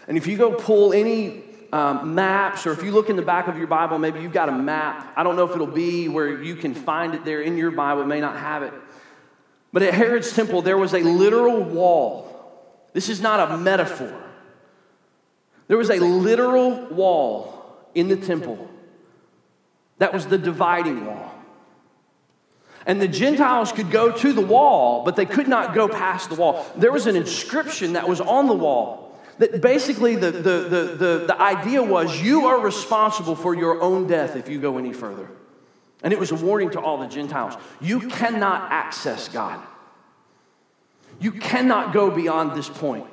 And 0.08 0.17
if 0.17 0.28
you 0.28 0.38
go 0.38 0.54
pull 0.54 0.93
any 0.93 1.43
um, 1.72 2.15
maps, 2.15 2.65
or 2.67 2.72
if 2.72 2.84
you 2.84 2.91
look 2.91 3.10
in 3.10 3.15
the 3.15 3.22
back 3.22 3.48
of 3.48 3.58
your 3.58 3.67
Bible, 3.67 3.98
maybe 3.98 4.22
you've 4.22 4.34
got 4.34 4.50
a 4.50 4.54
map. 4.54 5.13
I 5.15 5.24
don't 5.24 5.36
know 5.36 5.46
if 5.46 5.52
it'll 5.52 5.67
be 5.67 6.08
where 6.08 6.41
you 6.41 6.56
can 6.56 6.74
find 6.74 7.15
it 7.15 7.26
there 7.26 7.41
in 7.41 7.58
your 7.58 7.72
Bible, 7.72 8.04
it 8.04 8.08
may 8.08 8.22
not 8.22 8.38
have 8.38 8.63
it. 8.63 8.74
But 9.72 9.84
at 9.84 9.93
Herod's 9.93 10.34
temple, 10.34 10.62
there 10.62 10.78
was 10.78 10.93
a 10.93 11.00
literal 11.00 11.63
wall. 11.63 12.30
This 12.93 13.10
is 13.10 13.22
not 13.22 13.52
a 13.52 13.58
metaphor. 13.58 14.13
There 15.67 15.78
was 15.78 15.89
a 15.89 16.00
literal 16.00 16.86
wall 16.88 17.89
in 17.96 18.08
the 18.08 18.17
temple 18.17 18.69
that 20.00 20.13
was 20.13 20.28
the 20.28 20.38
dividing 20.38 21.06
wall. 21.06 21.33
And 22.86 23.02
the 23.02 23.08
Gentiles 23.08 23.72
could 23.72 23.91
go 23.91 24.12
to 24.12 24.34
the 24.34 24.41
wall, 24.41 25.04
but 25.04 25.15
they 25.15 25.26
could 25.26 25.48
not 25.48 25.74
go 25.74 25.88
past 25.88 26.30
the 26.30 26.36
wall. 26.36 26.65
There 26.76 26.91
was 26.91 27.08
an 27.08 27.15
inscription 27.15 27.93
that 27.93 28.08
was 28.08 28.19
on 28.19 28.48
the 28.48 28.54
wall 28.54 29.04
that 29.39 29.62
basically 29.62 30.15
the, 30.15 30.32
the, 30.32 30.39
the, 30.39 30.96
the, 30.98 31.26
the 31.28 31.41
idea 31.41 31.82
was 31.82 32.22
you 32.22 32.48
are 32.48 32.60
responsible 32.60 33.36
for 33.36 33.56
your 33.56 33.82
own 33.82 34.08
death 34.08 34.36
if 34.36 34.50
you 34.50 34.60
go 34.60 34.78
any 34.78 34.93
further. 34.93 35.30
And 36.04 36.12
it 36.12 36.19
was 36.19 36.32
a 36.32 36.36
warning 36.36 36.72
to 36.72 36.82
all 36.82 36.98
the 36.98 37.08
Gentiles 37.08 37.56
you 37.82 38.02
cannot 38.02 38.72
access 38.72 39.30
God. 39.30 39.60
You 41.19 41.32
cannot 41.32 41.93
go 41.93 42.12
beyond 42.12 42.58
this 42.58 42.67
point 42.67 43.08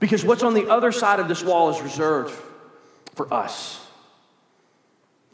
because 0.00 0.24
what's 0.24 0.42
on 0.42 0.54
the 0.54 0.68
other 0.68 0.92
side 0.92 1.20
of 1.20 1.28
this 1.28 1.42
wall 1.42 1.70
is 1.70 1.80
reserved 1.82 2.34
for 3.14 3.32
us. 3.32 3.80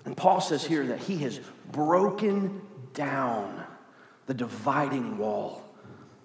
And 0.04 0.16
Paul 0.16 0.40
says 0.40 0.64
here 0.64 0.86
that 0.86 0.98
he 0.98 1.18
has 1.18 1.38
broken 1.70 2.62
down 2.94 3.64
the 4.26 4.34
dividing 4.34 5.18
wall. 5.18 5.64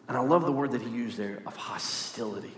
And 0.08 0.16
I 0.16 0.22
love 0.22 0.46
the 0.46 0.52
word 0.52 0.72
that 0.72 0.82
he 0.82 0.90
used 0.90 1.18
there 1.18 1.42
of 1.48 1.56
hostility. 1.56 2.54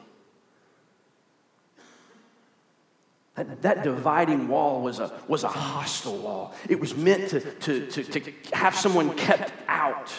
That, 3.36 3.62
that 3.62 3.84
dividing 3.84 4.48
wall 4.48 4.82
was 4.82 5.00
a, 5.00 5.12
was 5.28 5.44
a 5.44 5.48
hostile 5.48 6.18
wall. 6.18 6.56
It 6.68 6.80
was 6.80 6.98
meant 6.98 7.30
to, 7.30 7.40
to, 7.40 7.86
to, 7.88 8.04
to 8.04 8.34
have 8.52 8.76
someone 8.76 9.16
kept 9.16 9.54
out. 9.68 10.12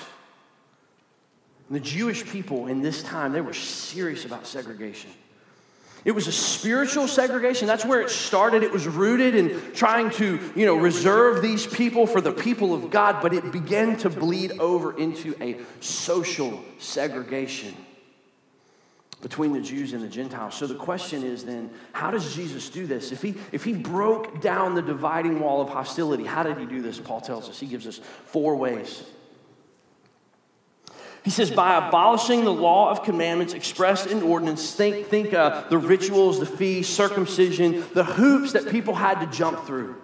And 1.69 1.77
the 1.77 1.81
Jewish 1.81 2.25
people 2.25 2.69
in 2.69 2.81
this 2.81 3.03
time, 3.03 3.33
they 3.33 3.41
were 3.41 3.53
serious 3.53 4.25
about 4.25 4.47
segregation. 4.47 5.11
It 6.05 6.13
was 6.13 6.27
a 6.27 6.33
spiritual 6.33 7.09
segregation. 7.09 7.67
That's 7.67 7.85
where 7.85 8.01
it 8.01 8.11
started. 8.11 8.63
It 8.63 8.73
was 8.73 8.87
rooted 8.87 9.35
in 9.35 9.73
trying 9.73 10.11
to, 10.13 10.39
you 10.55 10.67
know, 10.67 10.77
reserve 10.77 11.43
these 11.43 11.67
people 11.67 12.07
for 12.07 12.21
the 12.21 12.33
people 12.33 12.75
of 12.75 12.91
God, 12.91 13.21
but 13.21 13.35
it 13.35 13.51
began 13.53 13.97
to 13.99 14.11
bleed 14.11 14.59
over 14.61 14.97
into 14.97 15.35
a 15.41 15.57
social 15.81 16.63
segregation 16.79 17.75
between 19.21 19.53
the 19.53 19.61
Jews 19.61 19.93
and 19.93 20.03
the 20.03 20.09
Gentiles. 20.09 20.55
So 20.55 20.67
the 20.67 20.77
question 20.77 21.25
is 21.25 21.45
then, 21.45 21.71
how 21.93 22.13
does 22.13 22.35
Jesus 22.35 22.71
do 22.71 22.87
this? 22.87 23.11
If 23.11 23.21
he, 23.21 23.35
if 23.51 23.65
he 23.65 23.73
broke 23.73 24.41
down 24.41 24.75
the 24.75 24.83
dividing 24.83 25.41
wall 25.41 25.61
of 25.61 25.69
hostility, 25.69 26.25
how 26.25 26.45
did 26.45 26.57
he 26.59 26.67
do 26.67 26.81
this? 26.81 26.99
Paul 26.99 27.21
tells 27.21 27.49
us. 27.49 27.59
He 27.59 27.67
gives 27.67 27.87
us 27.87 27.99
four 28.27 28.55
ways. 28.55 29.03
He 31.25 31.31
says, 31.31 31.51
by 31.51 31.89
abolishing 31.89 32.45
the 32.45 32.53
law 32.53 32.91
of 32.91 33.03
commandments 33.03 33.53
expressed 33.53 34.07
in 34.07 34.23
ordinance, 34.23 34.75
think, 34.75 35.07
think 35.09 35.35
uh, 35.35 35.69
the 35.69 35.79
rituals, 35.79 36.39
the 36.39 36.47
feasts, 36.47 36.95
circumcision, 36.95 37.85
the 37.93 38.05
hoops 38.05 38.53
that 38.53 38.69
people 38.71 38.95
had 38.95 39.21
to 39.21 39.27
jump 39.27 39.67
through 39.67 39.97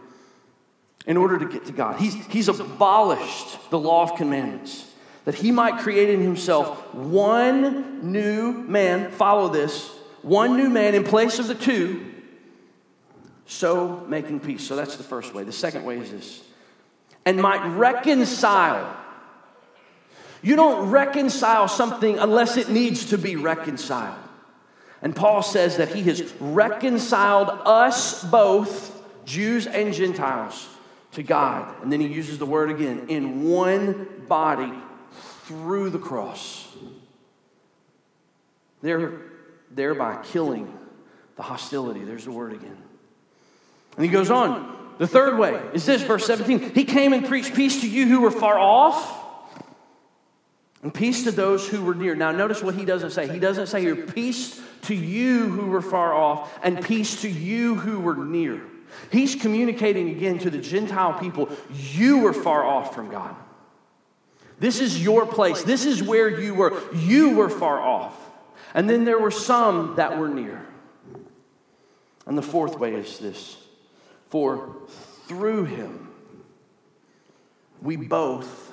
in 1.07 1.17
order 1.17 1.39
to 1.39 1.47
get 1.47 1.67
to 1.67 1.73
God. 1.73 2.01
He's, 2.01 2.15
he's 2.27 2.49
abolished 2.49 3.71
the 3.71 3.79
law 3.79 4.03
of 4.03 4.17
commandments 4.17 4.91
that 5.25 5.35
he 5.35 5.51
might 5.51 5.81
create 5.81 6.11
in 6.11 6.21
himself 6.21 6.95
one 6.95 8.13
new 8.13 8.53
man, 8.53 9.11
follow 9.11 9.49
this, 9.49 9.91
one 10.23 10.57
new 10.57 10.69
man 10.69 10.95
in 10.95 11.05
place 11.05 11.39
of 11.39 11.47
the 11.47 11.55
two, 11.55 12.13
so 13.47 14.05
making 14.09 14.41
peace. 14.41 14.67
So 14.67 14.77
that's 14.77 14.97
the 14.97 15.05
first 15.05 15.35
way. 15.35 15.45
The 15.45 15.53
second 15.53 15.85
way 15.85 15.99
is 15.99 16.11
this 16.11 16.45
and 17.25 17.41
might 17.41 17.65
reconcile. 17.77 19.01
You 20.45 20.57
don't 20.57 20.91
reconcile 20.91 21.69
something 21.69 22.19
unless 22.19 22.59
it 22.59 22.69
needs 22.69 23.07
to 23.07 23.19
be 23.19 23.35
reconciled. 23.35 24.19
And 25.01 25.17
Paul 25.17 25.43
says 25.43 25.79
that 25.79 25.95
he 25.95 26.03
has 26.03 26.35
reconciled 26.39 27.49
us 27.65 28.23
both, 28.23 28.93
Jews 29.25 29.67
and 29.67 29.95
Gentiles, 29.95 30.69
to 31.13 31.23
God. 31.23 31.83
And 31.83 31.91
then 31.91 32.01
he 32.01 32.09
uses 32.09 32.39
the 32.39 32.45
word 32.45 32.71
again 32.71 33.07
in 33.09 33.45
one 33.45 34.25
body 34.29 34.73
through 35.45 35.89
the 35.89 35.99
cross, 35.99 36.69
there, 38.83 39.13
thereby 39.71 40.23
killing 40.25 40.79
the 41.37 41.43
hostility. 41.43 42.05
There's 42.05 42.27
the 42.27 42.33
word 42.33 42.53
again. 42.53 42.77
And 43.97 44.05
he 44.05 44.11
goes 44.11 44.31
on. 44.31 44.93
The 44.99 45.07
third 45.07 45.39
way 45.39 45.59
is 45.73 45.87
this, 45.87 46.03
verse 46.03 46.27
17. 46.27 46.75
He 46.75 46.85
came 46.85 47.15
and 47.15 47.25
preached 47.27 47.55
peace 47.55 47.81
to 47.81 47.89
you 47.89 48.07
who 48.07 48.21
were 48.21 48.31
far 48.31 48.59
off 48.59 49.23
and 50.85 50.93
peace 50.93 51.25
to 51.25 51.33
those 51.33 51.67
who 51.67 51.83
were 51.83 51.95
near. 51.95 52.15
Now, 52.15 52.31
notice 52.31 52.63
what 52.63 52.75
he 52.75 52.85
doesn't 52.85 53.13
say. 53.13 53.27
He 53.27 53.39
doesn't 53.39 53.69
say 53.69 53.81
here, 53.81 53.97
peace 53.97 54.61
to 54.83 54.95
you 54.95 55.49
who 55.49 55.69
were 55.69 55.81
far 55.81 56.13
off 56.13 56.57
and 56.63 56.85
peace 56.85 57.23
to 57.23 57.29
you 57.29 57.75
who 57.75 58.01
were 58.01 58.15
near. 58.15 58.61
He's 59.11 59.35
communicating 59.35 60.11
again 60.11 60.39
to 60.41 60.51
the 60.51 60.59
Gentile 60.59 61.19
people, 61.19 61.49
you 61.73 62.19
were 62.19 62.35
far 62.35 62.65
off 62.65 62.95
from 62.95 63.11
God. 63.11 63.35
This 64.61 64.79
is 64.79 65.03
your 65.03 65.25
place. 65.25 65.63
This 65.63 65.87
is 65.87 66.03
where 66.03 66.29
you 66.29 66.55
were. 66.55 66.79
You 66.95 67.35
were 67.35 67.49
far 67.49 67.81
off. 67.81 68.15
And 68.75 68.89
then 68.89 69.05
there 69.05 69.19
were 69.19 69.31
some 69.31 69.97
that 69.97 70.19
were 70.19 70.29
near. 70.29 70.67
And 72.27 72.37
the 72.37 72.43
fourth 72.43 72.79
way 72.79 72.93
is 72.95 73.19
this 73.19 73.57
for 74.29 74.77
through 75.29 75.65
him, 75.65 76.11
we 77.81 77.97
both, 77.97 78.73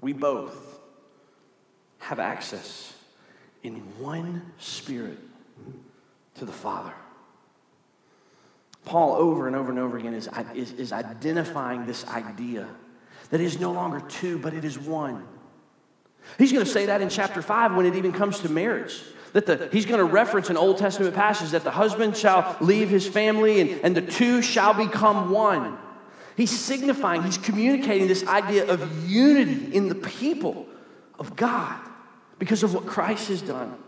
we 0.00 0.14
both 0.14 0.71
have 2.02 2.18
access 2.18 2.92
in 3.62 3.74
one 3.98 4.42
spirit 4.58 5.18
to 6.34 6.44
the 6.44 6.52
Father. 6.52 6.92
Paul, 8.84 9.14
over 9.14 9.46
and 9.46 9.54
over 9.54 9.70
and 9.70 9.78
over 9.78 9.96
again, 9.96 10.12
is, 10.12 10.28
is, 10.54 10.72
is 10.72 10.92
identifying 10.92 11.86
this 11.86 12.04
idea 12.08 12.66
that 13.30 13.40
is 13.40 13.60
no 13.60 13.70
longer 13.70 14.00
two, 14.00 14.38
but 14.38 14.52
it 14.52 14.64
is 14.64 14.76
one. 14.76 15.24
He's 16.38 16.52
going 16.52 16.64
to 16.64 16.70
say 16.70 16.86
that 16.86 17.00
in 17.00 17.08
chapter 17.08 17.40
5 17.40 17.76
when 17.76 17.86
it 17.86 17.94
even 17.94 18.12
comes 18.12 18.40
to 18.40 18.48
marriage. 18.48 19.00
That 19.32 19.46
the, 19.46 19.68
he's 19.70 19.86
going 19.86 20.00
to 20.00 20.04
reference 20.04 20.50
an 20.50 20.56
Old 20.56 20.78
Testament 20.78 21.14
passage 21.14 21.50
that 21.50 21.62
the 21.62 21.70
husband 21.70 22.16
shall 22.16 22.56
leave 22.60 22.90
his 22.90 23.06
family 23.06 23.60
and, 23.60 23.80
and 23.84 23.96
the 23.96 24.02
two 24.02 24.42
shall 24.42 24.74
become 24.74 25.30
one. 25.30 25.78
He's 26.36 26.50
signifying, 26.50 27.22
he's 27.22 27.38
communicating 27.38 28.08
this 28.08 28.26
idea 28.26 28.66
of 28.66 29.08
unity 29.08 29.72
in 29.72 29.88
the 29.88 29.94
people 29.94 30.66
of 31.18 31.36
God 31.36 31.78
because 32.42 32.64
of 32.64 32.74
what 32.74 32.86
Christ 32.86 33.28
has 33.28 33.40
done 33.40 33.78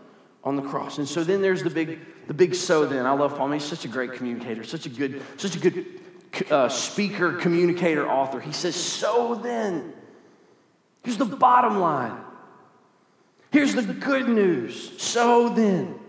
on 0.41 0.55
the 0.55 0.61
cross. 0.61 0.97
And 0.97 1.05
so 1.05 1.25
then 1.25 1.41
there's 1.41 1.61
the 1.61 1.69
big, 1.69 1.99
the 2.27 2.33
big 2.33 2.55
so 2.55 2.85
then. 2.85 3.05
I 3.05 3.11
love 3.11 3.35
Paul. 3.35 3.51
He's 3.51 3.65
such 3.65 3.83
a 3.83 3.89
great 3.89 4.13
communicator, 4.13 4.63
such 4.63 4.85
a 4.85 4.89
good, 4.89 5.21
such 5.35 5.57
a 5.57 5.59
good 5.59 5.85
uh, 6.49 6.69
speaker, 6.69 7.33
communicator, 7.33 8.09
author. 8.09 8.39
He 8.39 8.53
says, 8.53 8.77
So 8.77 9.35
then, 9.35 9.93
here's 11.03 11.17
the 11.17 11.25
bottom 11.25 11.81
line. 11.81 12.17
Here's 13.51 13.75
the 13.75 13.81
good 13.81 14.29
news. 14.29 15.01
So 15.01 15.49
then, 15.49 15.99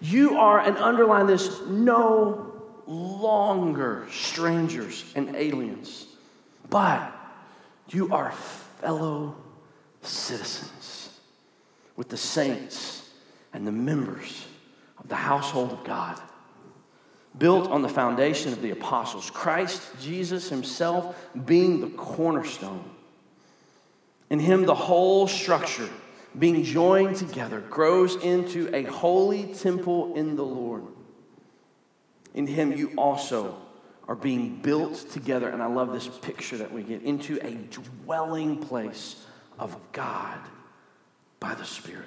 you 0.00 0.38
are, 0.38 0.60
and 0.60 0.76
underline 0.76 1.26
this, 1.26 1.60
no 1.66 2.52
longer 2.86 4.06
strangers 4.12 5.04
and 5.16 5.34
aliens, 5.34 6.06
but 6.68 7.12
you 7.88 8.14
are 8.14 8.30
fellow 8.30 9.34
citizens 10.02 10.79
with 12.00 12.08
the 12.08 12.16
saints 12.16 13.06
and 13.52 13.66
the 13.66 13.72
members 13.72 14.46
of 14.96 15.06
the 15.10 15.14
household 15.14 15.70
of 15.70 15.84
God 15.84 16.18
built 17.36 17.70
on 17.70 17.82
the 17.82 17.90
foundation 17.90 18.54
of 18.54 18.62
the 18.62 18.70
apostles, 18.70 19.28
Christ 19.28 19.82
Jesus 20.00 20.48
himself 20.48 21.14
being 21.44 21.82
the 21.82 21.90
cornerstone. 21.90 22.88
In 24.30 24.38
him, 24.38 24.64
the 24.64 24.74
whole 24.74 25.28
structure, 25.28 25.90
being 26.38 26.64
joined 26.64 27.16
together, 27.16 27.60
grows 27.60 28.16
into 28.24 28.74
a 28.74 28.84
holy 28.84 29.52
temple 29.52 30.14
in 30.16 30.36
the 30.36 30.42
Lord. 30.42 30.84
In 32.32 32.46
him, 32.46 32.72
you 32.72 32.94
also 32.96 33.60
are 34.08 34.16
being 34.16 34.56
built 34.62 34.94
together, 35.10 35.50
and 35.50 35.62
I 35.62 35.66
love 35.66 35.92
this 35.92 36.08
picture 36.08 36.56
that 36.56 36.72
we 36.72 36.82
get 36.82 37.02
into 37.02 37.38
a 37.46 37.50
dwelling 37.50 38.56
place 38.56 39.22
of 39.58 39.76
God 39.92 40.38
by 41.40 41.54
the 41.54 41.64
Spirit. 41.64 42.04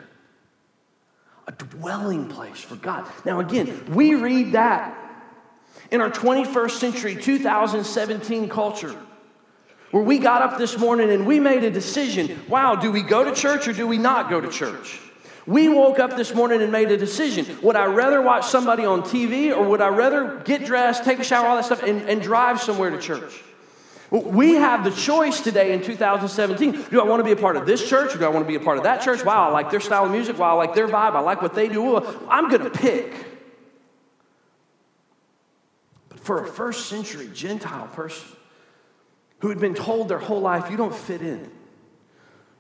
A 1.48 1.52
dwelling 1.52 2.30
place 2.30 2.62
for 2.62 2.76
God. 2.76 3.06
Now, 3.26 3.40
again, 3.40 3.94
we 3.94 4.16
read 4.16 4.54
that 4.54 4.98
in 5.92 6.00
our 6.00 6.10
21st 6.10 6.72
century, 6.72 7.16
2017 7.16 8.48
culture, 8.48 8.96
where 9.92 10.04
we 10.04 10.20
got 10.20 10.42
up 10.42 10.58
this 10.58 10.78
morning 10.78 11.10
and 11.10 11.28
we 11.28 11.40
made 11.40 11.64
a 11.64 11.72
decision 11.72 12.40
wow, 12.48 12.76
do 12.76 12.92
we 12.92 13.02
go 13.02 13.24
to 13.24 13.34
church 13.34 13.68
or 13.68 13.74
do 13.74 13.86
we 13.86 13.98
not 13.98 14.30
go 14.30 14.40
to 14.40 14.48
church? 14.48 15.00
We 15.46 15.68
woke 15.68 16.00
up 16.00 16.16
this 16.16 16.34
morning 16.34 16.62
and 16.62 16.72
made 16.72 16.90
a 16.92 16.98
decision. 16.98 17.58
Would 17.64 17.76
I 17.76 17.86
rather 17.86 18.22
watch 18.22 18.46
somebody 18.46 18.86
on 18.86 19.02
TV 19.02 19.52
or 19.52 19.68
would 19.68 19.82
I 19.82 19.90
rather 19.90 20.42
get 20.46 20.66
dressed, 20.66 21.04
take 21.04 21.20
a 21.20 21.24
shower, 21.24 21.48
all 21.48 21.58
that 21.58 21.66
stuff, 21.66 21.84
and, 21.84 22.02
and 22.04 22.22
drive 22.22 22.62
somewhere 22.62 22.90
to 22.92 22.98
church? 22.98 23.44
We 24.14 24.54
have 24.54 24.84
the 24.84 24.92
choice 24.92 25.42
today 25.42 25.74
in 25.74 25.82
2017. 25.82 26.86
Do 26.92 27.02
I 27.02 27.04
want 27.04 27.22
to 27.22 27.24
be 27.24 27.32
a 27.32 27.36
part 27.36 27.58
of 27.58 27.66
this 27.66 27.90
church 27.90 28.14
or 28.14 28.20
do 28.20 28.26
I 28.26 28.28
want 28.28 28.46
to 28.46 28.48
be 28.48 28.54
a 28.54 28.60
part 28.60 28.78
of 28.78 28.84
that 28.84 29.02
church? 29.02 29.26
Wow, 29.26 29.50
I 29.50 29.52
like 29.52 29.72
their 29.72 29.80
style 29.80 30.06
of 30.06 30.12
music. 30.12 30.38
Wow, 30.38 30.52
I 30.52 30.54
like 30.68 30.76
their 30.76 30.88
vibe. 30.88 31.16
I 31.16 31.20
like 31.22 31.42
what 31.42 31.56
they 31.56 31.68
do. 31.68 31.98
I'm 32.30 32.48
going 32.48 32.62
to 32.62 32.70
pick 32.70 33.12
But 36.10 36.20
for 36.20 36.44
a 36.44 36.48
first 36.48 36.86
century 36.86 37.28
Gentile 37.34 37.88
person 37.88 38.28
who 39.40 39.50
had 39.50 39.60
been 39.60 39.74
told 39.74 40.10
their 40.10 40.20
whole 40.20 40.42
life, 40.42 40.70
you 40.70 40.78
don't 40.78 40.94
fit 40.94 41.24
in. 41.24 41.50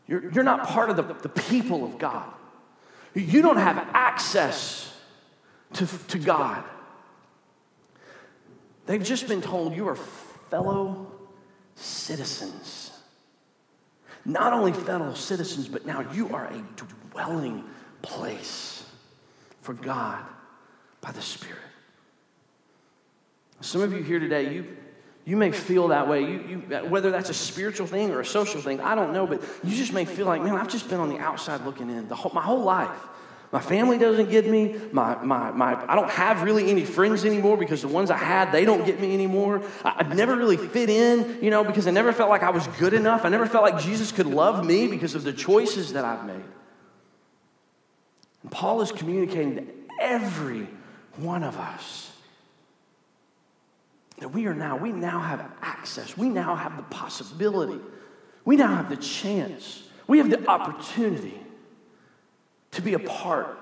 You're, 0.07 0.31
you're 0.31 0.43
not 0.43 0.65
part 0.65 0.89
of 0.89 0.95
the, 0.95 1.03
the 1.03 1.29
people 1.29 1.85
of 1.85 1.99
God. 1.99 2.33
You 3.13 3.43
don't 3.43 3.57
have 3.57 3.77
access 3.93 4.91
to, 5.73 5.85
to 6.07 6.17
God. 6.17 6.63
They've 8.87 9.03
just 9.03 9.27
been 9.27 9.43
told 9.43 9.75
you 9.75 9.87
are 9.87 9.95
fellow 10.49 11.12
citizens. 11.75 12.91
Not 14.25 14.53
only 14.53 14.71
fellow 14.71 15.13
citizens, 15.13 15.67
but 15.67 15.85
now 15.85 16.05
you 16.13 16.33
are 16.33 16.45
a 16.45 16.63
dwelling 17.11 17.63
place 18.01 18.85
for 19.61 19.73
God 19.73 20.23
by 21.01 21.11
the 21.11 21.21
Spirit. 21.21 21.59
Some 23.61 23.81
of 23.81 23.93
you 23.93 24.03
here 24.03 24.19
today, 24.19 24.53
you, 24.53 24.77
you 25.25 25.37
may 25.37 25.51
feel 25.51 25.89
that 25.89 26.07
way. 26.07 26.21
You, 26.21 26.45
you, 26.47 26.57
whether 26.89 27.11
that's 27.11 27.29
a 27.29 27.33
spiritual 27.33 27.87
thing 27.87 28.11
or 28.11 28.19
a 28.19 28.25
social 28.25 28.61
thing, 28.61 28.81
I 28.81 28.93
don't 28.95 29.13
know, 29.13 29.25
but 29.25 29.41
you 29.63 29.75
just 29.75 29.93
may 29.93 30.05
feel 30.05 30.25
like, 30.25 30.41
man, 30.41 30.55
I've 30.55 30.69
just 30.69 30.89
been 30.89 30.99
on 30.99 31.09
the 31.09 31.19
outside 31.19 31.65
looking 31.65 31.89
in 31.89 32.07
the 32.09 32.15
whole, 32.15 32.31
my 32.33 32.41
whole 32.41 32.63
life. 32.63 32.89
My 33.53 33.61
family 33.61 33.99
doesn't 33.99 34.31
get 34.31 34.49
me. 34.49 34.75
My, 34.91 35.23
my, 35.23 35.51
my, 35.51 35.85
I 35.87 35.93
don't 35.93 36.09
have 36.09 36.41
really 36.41 36.71
any 36.71 36.85
friends 36.85 37.23
anymore 37.23 37.55
because 37.55 37.83
the 37.83 37.87
ones 37.87 38.09
I 38.09 38.17
had, 38.17 38.51
they 38.51 38.65
don't 38.65 38.83
get 38.83 38.99
me 38.99 39.13
anymore. 39.13 39.61
I, 39.85 39.97
I 39.99 40.13
never 40.15 40.35
really 40.35 40.57
fit 40.57 40.89
in, 40.89 41.37
you 41.39 41.51
know, 41.51 41.63
because 41.63 41.85
I 41.85 41.91
never 41.91 42.11
felt 42.11 42.31
like 42.31 42.41
I 42.41 42.49
was 42.49 42.65
good 42.79 42.95
enough. 42.95 43.25
I 43.25 43.29
never 43.29 43.45
felt 43.45 43.63
like 43.63 43.79
Jesus 43.79 44.11
could 44.11 44.25
love 44.25 44.65
me 44.65 44.87
because 44.87 45.13
of 45.13 45.23
the 45.23 45.31
choices 45.31 45.93
that 45.93 46.03
I've 46.03 46.25
made. 46.25 46.43
And 48.41 48.51
Paul 48.51 48.81
is 48.81 48.91
communicating 48.91 49.57
to 49.57 49.67
every 50.01 50.67
one 51.17 51.43
of 51.43 51.55
us 51.55 52.11
that 54.17 54.29
we 54.29 54.47
are 54.47 54.55
now, 54.55 54.77
we 54.77 54.91
now 54.91 55.19
have 55.19 55.47
access. 55.61 56.17
We 56.17 56.27
now 56.27 56.55
have 56.55 56.75
the 56.75 56.83
possibility. 56.83 57.79
We 58.45 58.55
now 58.55 58.75
have 58.75 58.89
the 58.89 58.97
chance. 58.97 59.83
We 60.07 60.17
have 60.17 60.31
the 60.31 60.43
opportunity 60.47 61.42
to 62.73 62.81
be 62.81 62.93
a 62.93 62.99
part 62.99 63.57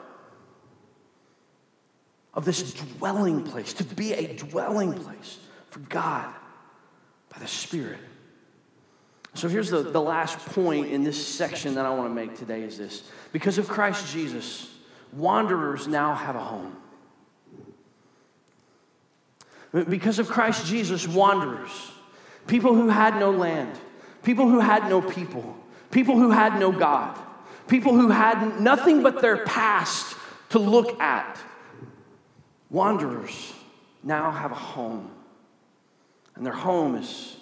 of 2.33 2.45
this 2.45 2.73
dwelling 2.73 3.43
place, 3.43 3.73
to 3.73 3.83
be 3.83 4.13
a 4.13 4.35
dwelling 4.35 4.93
place 4.93 5.37
for 5.69 5.79
God 5.79 6.33
by 7.29 7.39
the 7.39 7.47
Spirit. 7.47 7.99
So 9.33 9.47
here's 9.47 9.69
the, 9.69 9.81
the 9.81 10.01
last 10.01 10.39
point 10.39 10.87
in 10.87 11.03
this 11.03 11.25
section 11.25 11.75
that 11.75 11.85
I 11.85 11.89
want 11.91 12.09
to 12.09 12.13
make 12.13 12.37
today 12.37 12.63
is 12.63 12.77
this. 12.77 13.03
Because 13.31 13.57
of 13.57 13.67
Christ 13.67 14.11
Jesus, 14.11 14.69
wanderers 15.13 15.87
now 15.87 16.13
have 16.13 16.35
a 16.35 16.43
home. 16.43 16.75
Because 19.89 20.19
of 20.19 20.27
Christ 20.27 20.65
Jesus, 20.65 21.07
wanderers, 21.07 21.91
people 22.45 22.75
who 22.75 22.89
had 22.89 23.17
no 23.17 23.31
land, 23.31 23.77
people 24.21 24.49
who 24.49 24.59
had 24.59 24.89
no 24.89 25.01
people, 25.01 25.57
people 25.91 26.17
who 26.17 26.31
had 26.31 26.59
no 26.59 26.73
God, 26.73 27.17
people 27.71 27.93
who 27.93 28.09
had 28.09 28.59
nothing 28.59 29.01
but 29.01 29.21
their 29.21 29.45
past 29.45 30.17
to 30.49 30.59
look 30.59 30.99
at. 30.99 31.39
Wanderers 32.69 33.53
now 34.03 34.29
have 34.29 34.51
a 34.51 34.55
home, 34.55 35.09
and 36.35 36.45
their 36.45 36.53
home 36.53 36.95
is 36.95 37.37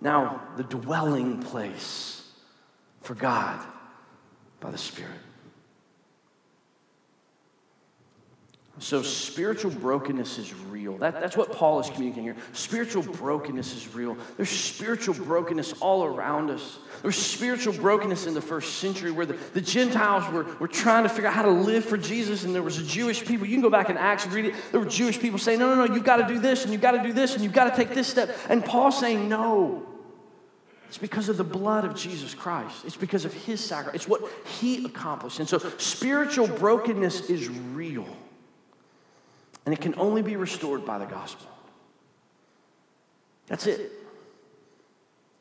now 0.00 0.42
the 0.56 0.64
dwelling 0.64 1.40
place 1.40 2.28
for 3.02 3.14
God 3.14 3.64
by 4.58 4.72
the 4.72 4.78
Spirit. 4.78 5.20
So, 8.82 9.00
spiritual 9.00 9.70
brokenness 9.70 10.38
is 10.38 10.52
real. 10.52 10.98
That, 10.98 11.20
that's 11.20 11.36
what 11.36 11.52
Paul 11.52 11.78
is 11.78 11.88
communicating 11.88 12.24
here. 12.24 12.36
Spiritual 12.52 13.04
brokenness 13.04 13.76
is 13.76 13.94
real. 13.94 14.16
There's 14.36 14.50
spiritual 14.50 15.14
brokenness 15.14 15.74
all 15.74 16.02
around 16.04 16.50
us. 16.50 16.78
There's 17.00 17.14
spiritual 17.14 17.74
brokenness 17.74 18.26
in 18.26 18.34
the 18.34 18.40
first 18.40 18.78
century 18.80 19.12
where 19.12 19.24
the, 19.24 19.34
the 19.54 19.60
Gentiles 19.60 20.28
were, 20.32 20.52
were 20.58 20.66
trying 20.66 21.04
to 21.04 21.08
figure 21.08 21.28
out 21.28 21.34
how 21.34 21.42
to 21.42 21.50
live 21.50 21.84
for 21.84 21.96
Jesus, 21.96 22.42
and 22.42 22.52
there 22.52 22.62
was 22.64 22.78
a 22.78 22.82
Jewish 22.82 23.24
people. 23.24 23.46
You 23.46 23.54
can 23.54 23.62
go 23.62 23.70
back 23.70 23.88
in 23.88 23.96
Acts 23.96 24.24
and 24.24 24.34
read 24.34 24.46
it. 24.46 24.54
There 24.72 24.80
were 24.80 24.86
Jewish 24.86 25.20
people 25.20 25.38
saying, 25.38 25.60
No, 25.60 25.72
no, 25.72 25.86
no, 25.86 25.94
you've 25.94 26.02
got 26.02 26.16
to 26.16 26.26
do 26.26 26.40
this, 26.40 26.64
and 26.64 26.72
you've 26.72 26.82
got 26.82 26.92
to 26.92 27.02
do 27.04 27.12
this, 27.12 27.34
and 27.34 27.44
you've 27.44 27.52
got 27.52 27.70
to 27.70 27.76
take 27.76 27.94
this 27.94 28.08
step. 28.08 28.36
And 28.48 28.64
Paul 28.64 28.90
saying, 28.90 29.28
No. 29.28 29.86
It's 30.88 30.98
because 30.98 31.28
of 31.28 31.36
the 31.36 31.44
blood 31.44 31.84
of 31.84 31.94
Jesus 31.94 32.34
Christ. 32.34 32.84
It's 32.84 32.96
because 32.96 33.24
of 33.24 33.32
his 33.32 33.60
sacrifice. 33.60 33.94
It's 33.94 34.08
what 34.08 34.28
he 34.58 34.84
accomplished. 34.84 35.38
And 35.38 35.48
so 35.48 35.58
spiritual 35.78 36.48
brokenness 36.48 37.30
is 37.30 37.48
real. 37.48 38.08
And 39.64 39.72
it 39.72 39.80
can 39.80 39.94
only 39.98 40.22
be 40.22 40.36
restored 40.36 40.84
by 40.84 40.98
the 40.98 41.04
gospel. 41.04 41.46
That's 43.46 43.66
it. 43.66 43.92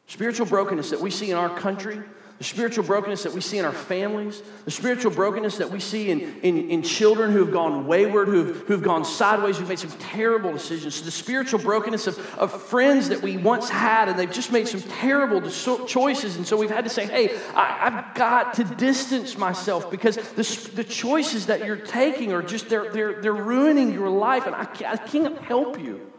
Spiritual 0.07 0.45
brokenness 0.45 0.89
that 0.89 0.99
we 0.99 1.09
see 1.09 1.31
in 1.31 1.37
our 1.37 1.49
country, 1.57 2.01
the 2.41 2.45
spiritual 2.45 2.83
brokenness 2.83 3.21
that 3.21 3.33
we 3.33 3.39
see 3.39 3.59
in 3.59 3.65
our 3.65 3.71
families, 3.71 4.41
the 4.65 4.71
spiritual 4.71 5.11
brokenness 5.11 5.59
that 5.59 5.69
we 5.69 5.79
see 5.79 6.09
in, 6.09 6.21
in, 6.41 6.71
in 6.71 6.81
children 6.81 7.31
who 7.31 7.45
have 7.45 7.53
gone 7.53 7.85
wayward, 7.85 8.27
who 8.27 8.45
have, 8.45 8.57
who 8.61 8.73
have 8.73 8.81
gone 8.81 9.05
sideways, 9.05 9.59
who've 9.59 9.69
made 9.69 9.77
some 9.77 9.91
terrible 9.99 10.51
decisions, 10.51 11.03
the 11.03 11.11
spiritual 11.11 11.59
brokenness 11.59 12.07
of, 12.07 12.17
of 12.39 12.51
friends 12.51 13.09
that 13.09 13.21
we 13.21 13.37
once 13.37 13.69
had 13.69 14.09
and 14.09 14.17
they've 14.17 14.31
just 14.31 14.51
made 14.51 14.67
some 14.67 14.81
terrible 14.81 15.39
choices. 15.85 16.35
And 16.35 16.47
so 16.47 16.57
we've 16.57 16.71
had 16.71 16.83
to 16.83 16.89
say, 16.89 17.05
hey, 17.05 17.37
I, 17.53 17.91
have 17.91 18.15
got 18.15 18.55
to 18.55 18.63
distance 18.63 19.37
myself 19.37 19.91
because 19.91 20.15
the, 20.15 20.71
the 20.73 20.83
choices 20.83 21.45
that 21.45 21.63
you're 21.63 21.75
taking 21.75 22.33
are 22.33 22.41
just, 22.41 22.69
they're, 22.69 22.91
they're, 22.91 23.21
they're 23.21 23.33
ruining 23.35 23.93
your 23.93 24.09
life 24.09 24.47
and 24.47 24.55
I 24.55 24.65
can't, 24.65 24.99
I 24.99 25.05
can't 25.05 25.37
help 25.43 25.79
you. 25.79 26.11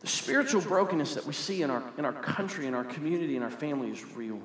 The 0.00 0.06
spiritual 0.06 0.60
brokenness 0.60 1.14
that 1.14 1.24
we 1.24 1.32
see 1.32 1.62
in 1.62 1.70
our, 1.70 1.82
in 1.96 2.04
our 2.04 2.12
country, 2.12 2.66
in 2.66 2.74
our 2.74 2.84
community, 2.84 3.36
in 3.36 3.42
our 3.42 3.50
family 3.50 3.88
is 3.88 4.04
real. 4.14 4.42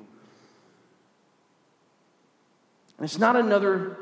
It's 3.04 3.18
not 3.18 3.36
another 3.36 3.98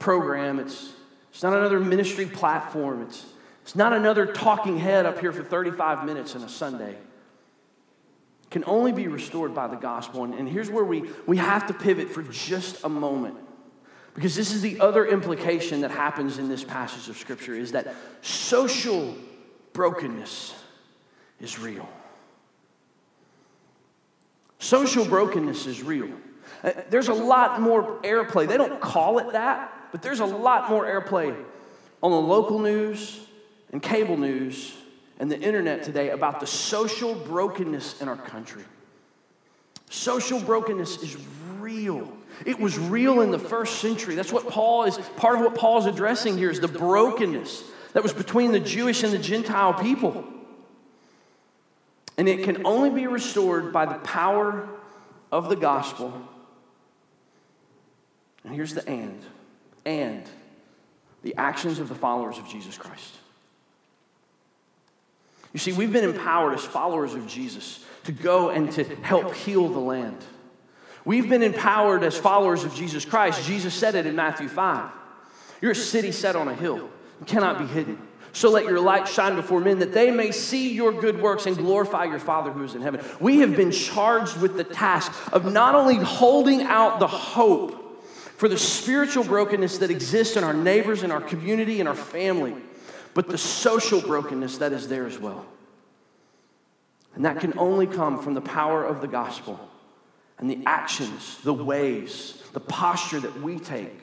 program, 0.00 0.58
it's, 0.58 0.92
it's 1.30 1.42
not 1.42 1.54
another 1.54 1.78
ministry 1.78 2.26
platform, 2.26 3.02
it's, 3.02 3.24
it's 3.62 3.76
not 3.76 3.92
another 3.92 4.26
talking 4.26 4.76
head 4.78 5.06
up 5.06 5.20
here 5.20 5.32
for 5.32 5.44
35 5.44 6.04
minutes 6.04 6.34
on 6.34 6.42
a 6.42 6.48
Sunday. 6.48 6.90
It 6.90 8.50
can 8.50 8.64
only 8.64 8.92
be 8.92 9.06
restored 9.06 9.54
by 9.54 9.68
the 9.68 9.76
gospel. 9.76 10.24
And, 10.24 10.34
and 10.34 10.48
here's 10.48 10.70
where 10.70 10.84
we, 10.84 11.04
we 11.26 11.36
have 11.36 11.66
to 11.68 11.74
pivot 11.74 12.10
for 12.10 12.22
just 12.24 12.82
a 12.82 12.88
moment. 12.88 13.36
Because 14.14 14.34
this 14.34 14.52
is 14.52 14.62
the 14.62 14.80
other 14.80 15.06
implication 15.06 15.82
that 15.82 15.92
happens 15.92 16.38
in 16.38 16.48
this 16.48 16.64
passage 16.64 17.08
of 17.08 17.16
Scripture 17.16 17.54
is 17.54 17.72
that 17.72 17.94
social 18.20 19.14
brokenness 19.74 20.54
is 21.40 21.58
real. 21.58 21.88
Social 24.58 25.04
brokenness 25.04 25.66
is 25.66 25.84
real. 25.84 26.10
Uh, 26.62 26.72
there's 26.90 27.08
a 27.08 27.14
lot 27.14 27.60
more 27.60 28.00
airplay. 28.02 28.46
They 28.46 28.56
don't 28.56 28.80
call 28.80 29.18
it 29.18 29.32
that, 29.32 29.72
but 29.92 30.02
there's 30.02 30.20
a 30.20 30.26
lot 30.26 30.68
more 30.68 30.84
airplay 30.84 31.36
on 32.02 32.10
the 32.10 32.20
local 32.20 32.58
news 32.58 33.20
and 33.72 33.82
cable 33.82 34.16
news 34.16 34.74
and 35.18 35.30
the 35.30 35.38
internet 35.38 35.82
today 35.82 36.10
about 36.10 36.40
the 36.40 36.46
social 36.46 37.14
brokenness 37.14 38.00
in 38.00 38.08
our 38.08 38.16
country. 38.16 38.64
Social 39.90 40.40
brokenness 40.40 41.02
is 41.02 41.16
real. 41.58 42.12
It 42.44 42.58
was 42.58 42.78
real 42.78 43.20
in 43.20 43.30
the 43.30 43.38
first 43.38 43.80
century. 43.80 44.14
That's 44.14 44.32
what 44.32 44.48
Paul 44.48 44.84
is, 44.84 44.98
part 45.16 45.36
of 45.36 45.42
what 45.42 45.54
Paul 45.54 45.78
is 45.78 45.86
addressing 45.86 46.38
here 46.38 46.50
is 46.50 46.60
the 46.60 46.68
brokenness 46.68 47.64
that 47.94 48.02
was 48.02 48.12
between 48.12 48.52
the 48.52 48.60
Jewish 48.60 49.02
and 49.02 49.12
the 49.12 49.18
Gentile 49.18 49.74
people. 49.74 50.24
And 52.16 52.28
it 52.28 52.44
can 52.44 52.66
only 52.66 52.90
be 52.90 53.06
restored 53.06 53.72
by 53.72 53.86
the 53.86 53.94
power 53.94 54.68
of 55.32 55.48
the 55.48 55.56
gospel 55.56 56.12
and 58.44 58.54
here's 58.54 58.74
the 58.74 58.86
and 58.88 59.20
and 59.84 60.22
the 61.22 61.34
actions 61.36 61.78
of 61.78 61.88
the 61.88 61.94
followers 61.94 62.38
of 62.38 62.48
Jesus 62.48 62.78
Christ. 62.78 63.14
You 65.52 65.58
see, 65.58 65.72
we've 65.72 65.92
been 65.92 66.04
empowered 66.04 66.54
as 66.54 66.64
followers 66.64 67.14
of 67.14 67.26
Jesus 67.26 67.84
to 68.04 68.12
go 68.12 68.50
and 68.50 68.70
to 68.72 68.84
help 68.84 69.34
heal 69.34 69.68
the 69.68 69.78
land. 69.78 70.18
We've 71.04 71.28
been 71.28 71.42
empowered 71.42 72.02
as 72.02 72.18
followers 72.18 72.64
of 72.64 72.74
Jesus 72.74 73.04
Christ. 73.04 73.46
Jesus 73.46 73.74
said 73.74 73.94
it 73.94 74.06
in 74.06 74.14
Matthew 74.14 74.48
5. 74.48 74.90
You're 75.60 75.72
a 75.72 75.74
city 75.74 76.12
set 76.12 76.36
on 76.36 76.48
a 76.48 76.54
hill, 76.54 76.90
cannot 77.26 77.58
be 77.58 77.66
hidden. 77.66 77.98
So 78.32 78.50
let 78.50 78.64
your 78.64 78.78
light 78.78 79.08
shine 79.08 79.34
before 79.34 79.60
men 79.60 79.78
that 79.78 79.92
they 79.92 80.10
may 80.10 80.32
see 80.32 80.72
your 80.72 80.92
good 80.92 81.20
works 81.20 81.46
and 81.46 81.56
glorify 81.56 82.04
your 82.04 82.18
Father 82.18 82.52
who 82.52 82.62
is 82.62 82.74
in 82.74 82.82
heaven. 82.82 83.00
We 83.20 83.38
have 83.40 83.56
been 83.56 83.72
charged 83.72 84.36
with 84.40 84.56
the 84.56 84.64
task 84.64 85.12
of 85.32 85.50
not 85.50 85.74
only 85.74 85.96
holding 85.96 86.62
out 86.62 87.00
the 87.00 87.08
hope 87.08 87.77
for 88.38 88.48
the 88.48 88.56
spiritual 88.56 89.24
brokenness 89.24 89.78
that 89.78 89.90
exists 89.90 90.36
in 90.36 90.44
our 90.44 90.54
neighbors, 90.54 91.02
in 91.02 91.10
our 91.10 91.20
community, 91.20 91.80
in 91.80 91.88
our 91.88 91.94
family, 91.94 92.54
but 93.12 93.26
the 93.26 93.36
social 93.36 94.00
brokenness 94.00 94.58
that 94.58 94.72
is 94.72 94.86
there 94.86 95.06
as 95.06 95.18
well. 95.18 95.44
And 97.16 97.24
that 97.24 97.40
can 97.40 97.58
only 97.58 97.88
come 97.88 98.22
from 98.22 98.34
the 98.34 98.40
power 98.40 98.84
of 98.84 99.00
the 99.00 99.08
gospel 99.08 99.58
and 100.38 100.48
the 100.48 100.60
actions, 100.66 101.38
the 101.42 101.52
ways, 101.52 102.40
the 102.52 102.60
posture 102.60 103.18
that 103.18 103.42
we 103.42 103.58
take. 103.58 103.98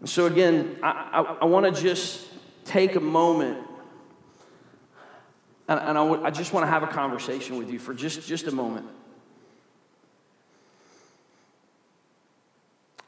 And 0.00 0.10
so, 0.10 0.26
again, 0.26 0.76
I, 0.82 0.90
I, 1.10 1.20
I 1.40 1.44
want 1.46 1.74
to 1.74 1.82
just 1.82 2.26
take 2.66 2.96
a 2.96 3.00
moment 3.00 3.56
and, 5.68 5.80
and 5.80 5.96
I, 5.96 6.06
w- 6.06 6.22
I 6.22 6.30
just 6.30 6.52
want 6.52 6.64
to 6.64 6.70
have 6.70 6.82
a 6.82 6.86
conversation 6.86 7.56
with 7.56 7.70
you 7.70 7.78
for 7.78 7.94
just, 7.94 8.28
just 8.28 8.46
a 8.46 8.52
moment. 8.52 8.86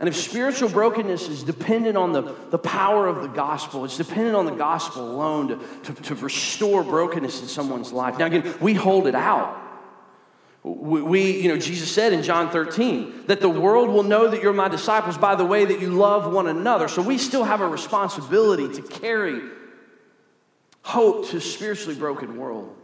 And 0.01 0.09
if 0.09 0.17
spiritual 0.17 0.71
brokenness 0.71 1.29
is 1.29 1.43
dependent 1.43 1.99
on 1.99 2.13
the, 2.13 2.23
the 2.49 2.59
power 2.59 3.07
of 3.07 3.21
the 3.21 3.29
gospel, 3.29 3.85
it's 3.85 3.99
dependent 3.99 4.35
on 4.35 4.47
the 4.47 4.53
gospel 4.53 5.11
alone 5.11 5.49
to, 5.49 5.93
to, 5.93 6.03
to 6.05 6.15
restore 6.15 6.83
brokenness 6.83 7.43
in 7.43 7.49
someone's 7.49 7.93
life. 7.93 8.19
Now, 8.19 8.25
again, 8.25 8.55
we 8.63 8.73
hold 8.73 9.07
it 9.07 9.15
out. 9.15 9.61
We, 10.63 11.43
you 11.43 11.49
know, 11.49 11.59
Jesus 11.59 11.91
said 11.91 12.15
in 12.15 12.23
John 12.23 12.51
13 12.51 13.25
that 13.27 13.43
the 13.43 13.49
world 13.49 13.91
will 13.91 14.03
know 14.03 14.29
that 14.29 14.43
you're 14.43 14.55
my 14.55 14.69
disciples 14.69 15.19
by 15.19 15.35
the 15.35 15.45
way 15.45 15.67
that 15.67 15.81
you 15.81 15.91
love 15.91 16.33
one 16.33 16.47
another. 16.47 16.89
So 16.89 17.03
we 17.03 17.19
still 17.19 17.45
have 17.45 17.61
a 17.61 17.69
responsibility 17.69 18.75
to 18.81 18.83
carry 18.83 19.43
hope 20.83 21.29
to 21.29 21.37
a 21.37 21.41
spiritually 21.41 21.95
broken 21.95 22.39
world. 22.39 22.75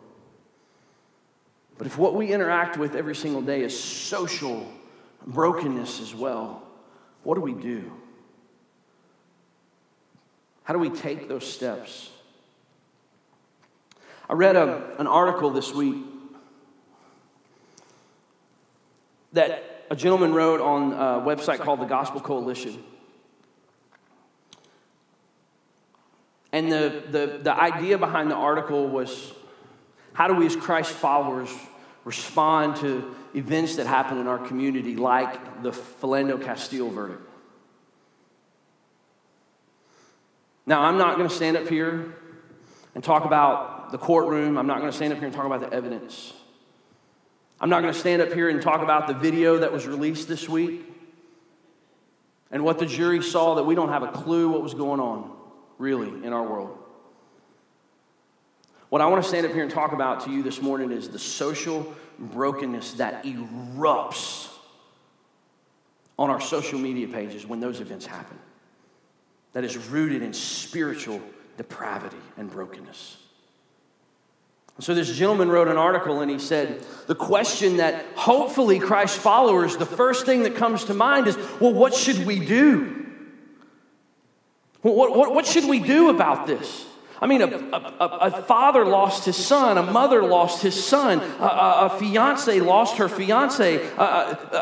But 1.79 1.87
if 1.87 1.97
what 1.97 2.15
we 2.15 2.33
interact 2.33 2.77
with 2.77 2.95
every 2.95 3.15
single 3.15 3.43
day 3.43 3.63
is 3.63 3.79
social 3.79 4.71
brokenness 5.27 6.01
as 6.01 6.15
well, 6.15 6.66
what 7.27 7.35
do 7.35 7.41
we 7.41 7.55
do? 7.55 7.91
How 10.63 10.73
do 10.73 10.79
we 10.79 10.91
take 10.91 11.29
those 11.29 11.45
steps? 11.45 12.09
I 14.31 14.35
read 14.35 14.55
a, 14.55 14.95
an 15.01 15.09
article 15.09 15.51
this 15.51 15.75
week 15.75 15.97
that 19.33 19.87
a 19.91 19.97
gentleman 19.97 20.35
wrote 20.35 20.61
on 20.61 20.93
a 20.93 21.21
website 21.21 21.59
called 21.59 21.81
the 21.81 21.87
Gospel 21.87 22.21
Coalition. 22.21 22.81
And 26.53 26.71
the, 26.71 27.03
the, 27.11 27.41
the 27.43 27.61
idea 27.61 27.99
behind 27.99 28.31
the 28.31 28.37
article 28.37 28.87
was 28.87 29.33
how 30.13 30.29
do 30.29 30.35
we, 30.35 30.47
as 30.47 30.55
Christ 30.55 30.93
followers, 30.93 31.51
respond 32.05 32.77
to 32.77 33.17
events 33.35 33.77
that 33.77 33.87
happen 33.87 34.19
in 34.19 34.27
our 34.27 34.39
community, 34.39 34.97
like 34.97 35.63
the 35.63 35.71
Philando 35.71 36.43
Castile 36.43 36.91
verdict? 36.91 37.23
Now, 40.67 40.83
I'm 40.83 40.99
not 40.99 41.17
going 41.17 41.29
to 41.29 41.35
stand 41.35 41.57
up 41.57 41.69
here 41.69 42.17
and 42.95 43.05
talk 43.05 43.25
about 43.25 43.93
the 43.93 43.99
courtroom. 43.99 44.59
I'm 44.59 44.67
not 44.67 44.81
going 44.81 44.91
to 44.91 44.97
stand 44.97 45.13
up 45.13 45.19
here 45.19 45.27
and 45.27 45.35
talk 45.35 45.47
about 45.47 45.61
the 45.61 45.73
evidence. 45.73 46.33
I'm 47.61 47.71
not 47.71 47.83
going 47.83 47.95
to 47.95 47.99
stand 47.99 48.21
up 48.21 48.33
here 48.33 48.49
and 48.49 48.61
talk 48.61 48.83
about 48.83 49.07
the 49.07 49.15
video 49.15 49.59
that 49.59 49.73
was 49.73 49.87
released 49.87 50.29
this 50.29 50.49
week 50.49 50.83
and 52.51 52.65
what 52.65 52.79
the 52.79 52.87
jury 52.87 53.23
saw 53.23 53.55
that 53.57 53.65
we 53.65 53.75
don't 53.75 53.89
have 53.89 54.03
a 54.03 54.13
clue 54.13 54.49
what 54.49 54.63
was 54.63 54.75
going 54.75 55.01
on, 55.01 55.31
really, 55.79 56.09
in 56.25 56.33
our 56.33 56.43
world. 56.43 56.77
What 58.97 59.03
I 59.03 59.09
want 59.09 59.23
to 59.23 59.29
stand 59.29 59.45
up 59.45 59.53
here 59.53 59.63
and 59.63 59.71
talk 59.71 59.93
about 59.93 60.25
to 60.25 60.31
you 60.31 60.43
this 60.43 60.63
morning 60.63 60.91
is 60.91 61.11
the 61.11 61.19
social 61.19 61.95
brokenness 62.19 62.95
that 62.95 63.25
erupts 63.25 64.49
on 66.19 66.31
our 66.31 66.41
social 66.41 66.79
media 66.79 67.07
pages 67.07 67.47
when 67.47 67.61
those 67.61 67.83
events 67.83 68.07
happen, 68.07 68.39
that 69.53 69.65
is 69.65 69.77
rooted 69.77 70.23
in 70.23 70.33
spiritual 70.33 71.21
depravity 71.59 72.17
and 72.39 72.51
brokenness. 72.51 73.19
So, 74.79 74.95
this 74.95 75.15
gentleman 75.15 75.51
wrote 75.51 75.69
an 75.69 75.77
article 75.77 76.23
and 76.23 76.31
he 76.31 76.39
said, 76.39 76.83
The 77.07 77.15
question 77.15 77.77
that 77.77 78.03
hopefully 78.15 78.79
Christ 78.79 79.19
followers, 79.19 79.77
the 79.77 79.85
first 79.85 80.25
thing 80.25 80.45
that 80.45 80.57
comes 80.57 80.85
to 80.85 80.95
mind 80.95 81.27
is, 81.27 81.37
well, 81.61 81.75
what 81.75 81.93
should 81.93 82.25
we 82.25 82.41
do? 82.41 83.07
What, 84.81 85.15
what, 85.15 85.35
what 85.35 85.45
should 85.45 85.69
we 85.69 85.81
do 85.81 86.09
about 86.09 86.47
this? 86.47 86.86
I 87.21 87.27
mean, 87.27 87.41
a, 87.41 87.47
a, 87.47 88.05
a, 88.05 88.43
father 88.43 88.85
lost 88.85 89.25
his 89.25 89.37
son, 89.37 89.79
a 89.79 89.83
mother 89.83 90.23
lost 90.23 90.63
his 90.63 90.83
son, 90.83 91.21
a, 91.41 91.45
a 91.87 91.97
fiance 91.99 92.61
lost 92.61 92.99
her 92.99 93.09
fiance, 93.09 93.79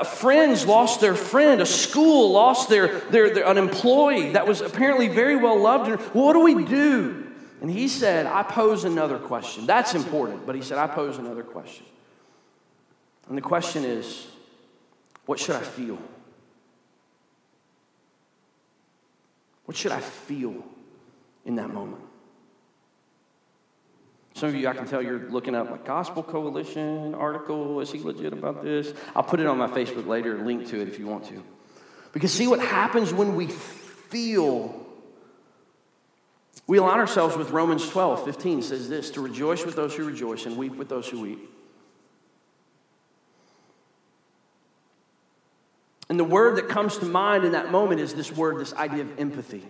friends 0.04 0.64
lost 0.64 1.00
their 1.00 1.16
friend, 1.16 1.60
a 1.60 1.66
school 1.66 2.30
lost 2.30 2.68
their, 2.68 3.00
their, 3.10 3.34
their, 3.34 3.46
an 3.46 3.58
employee 3.58 4.30
that 4.32 4.46
was 4.46 4.60
apparently 4.60 5.08
very 5.08 5.34
well 5.34 5.58
loved. 5.60 6.00
What 6.14 6.34
do 6.34 6.40
we 6.40 6.64
do? 6.64 7.26
And 7.60 7.70
he 7.70 7.88
said, 7.88 8.26
I 8.26 8.44
pose 8.44 8.84
another 8.84 9.18
question. 9.18 9.66
That's 9.66 9.94
important, 9.94 10.46
but 10.46 10.54
he 10.54 10.62
said, 10.62 10.78
I 10.78 10.86
pose 10.86 11.18
another 11.18 11.42
question. 11.42 11.86
And 13.28 13.36
the 13.36 13.42
question 13.42 13.84
is, 13.84 14.26
what 15.26 15.40
should 15.40 15.56
I 15.56 15.62
feel? 15.62 15.98
What 19.64 19.76
should 19.76 19.92
I 19.92 20.00
feel 20.00 20.62
in 21.44 21.56
that 21.56 21.72
moment? 21.72 22.03
Some 24.34 24.48
of 24.48 24.56
you, 24.56 24.68
I 24.68 24.74
can 24.74 24.86
tell 24.86 25.00
you're 25.00 25.30
looking 25.30 25.54
up 25.54 25.70
like 25.70 25.84
Gospel 25.84 26.22
Coalition 26.22 27.14
article. 27.14 27.80
Is 27.80 27.92
he 27.92 28.00
legit 28.00 28.32
about 28.32 28.62
this? 28.62 28.92
I'll 29.14 29.22
put 29.22 29.40
it 29.40 29.46
on 29.46 29.56
my 29.58 29.68
Facebook 29.68 30.06
later, 30.06 30.38
link 30.38 30.68
to 30.68 30.80
it 30.80 30.88
if 30.88 30.98
you 30.98 31.06
want 31.06 31.24
to. 31.26 31.42
Because 32.12 32.32
see 32.32 32.48
what 32.48 32.60
happens 32.60 33.12
when 33.14 33.36
we 33.36 33.46
feel 33.46 34.84
we 36.66 36.78
align 36.78 36.98
ourselves 36.98 37.36
with 37.36 37.50
Romans 37.50 37.88
12, 37.88 38.24
15 38.24 38.62
says 38.62 38.88
this 38.88 39.10
to 39.10 39.20
rejoice 39.20 39.66
with 39.66 39.76
those 39.76 39.94
who 39.94 40.04
rejoice 40.04 40.46
and 40.46 40.56
weep 40.56 40.76
with 40.76 40.88
those 40.88 41.06
who 41.08 41.20
weep. 41.20 41.50
And 46.08 46.18
the 46.18 46.24
word 46.24 46.56
that 46.56 46.68
comes 46.68 46.98
to 46.98 47.04
mind 47.04 47.44
in 47.44 47.52
that 47.52 47.70
moment 47.70 48.00
is 48.00 48.14
this 48.14 48.32
word, 48.32 48.58
this 48.58 48.72
idea 48.74 49.02
of 49.02 49.18
empathy. 49.18 49.66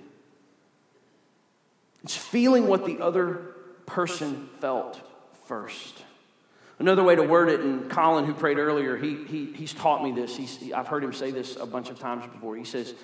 It's 2.05 2.17
feeling 2.17 2.67
what 2.67 2.85
the 2.85 3.01
other 3.01 3.54
person 3.87 4.49
felt 4.61 5.01
first. 5.47 6.03
Another 6.79 7.05
way 7.05 7.15
to 7.15 7.23
word 7.23 7.49
it, 7.49 7.61
and 7.61 7.89
Colin, 7.89 8.25
who 8.25 8.35
prayed 8.35 8.59
earlier, 8.59 8.97
he, 8.97 9.25
he, 9.25 9.47
he's 9.47 9.73
taught 9.73 10.03
me 10.03 10.13
this. 10.13 10.37
He's, 10.37 10.73
I've 10.73 10.89
heard 10.89 11.05
him 11.05 11.13
say 11.13 11.31
this 11.31 11.57
a 11.57 11.67
bunch 11.67 11.91
of 11.91 11.99
times 11.99 12.27
before. 12.27 12.57
He 12.57 12.65
says, 12.65 12.95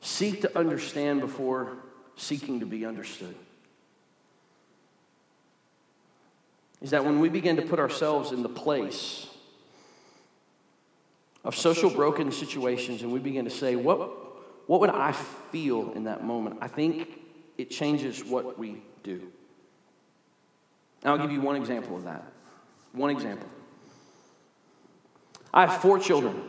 Seek 0.00 0.42
to 0.42 0.58
understand 0.58 1.20
before 1.20 1.78
seeking 2.16 2.60
to 2.60 2.66
be 2.66 2.84
understood. 2.84 3.34
Is 6.82 6.90
that 6.90 7.04
when 7.04 7.18
we 7.18 7.30
begin 7.30 7.56
to 7.56 7.62
put 7.62 7.78
ourselves 7.78 8.30
in 8.30 8.42
the 8.42 8.48
place 8.48 9.26
of 11.42 11.54
social 11.54 11.88
broken 11.88 12.30
situations 12.30 13.02
and 13.02 13.10
we 13.10 13.20
begin 13.20 13.46
to 13.46 13.50
say, 13.50 13.76
what, 13.76 14.10
what 14.68 14.80
would 14.80 14.90
I 14.90 15.12
feel 15.12 15.92
in 15.92 16.04
that 16.04 16.24
moment? 16.24 16.58
I 16.60 16.68
think 16.68 17.20
it 17.56 17.70
changes 17.70 18.22
what 18.22 18.58
we 18.58 18.82
do. 19.02 19.30
And 21.04 21.12
I'll 21.12 21.18
give 21.18 21.30
you 21.30 21.40
one 21.40 21.56
example 21.56 21.96
of 21.96 22.04
that. 22.04 22.24
One 22.92 23.10
example. 23.10 23.48
I 25.52 25.66
have 25.66 25.80
four 25.80 25.98
children. 25.98 26.42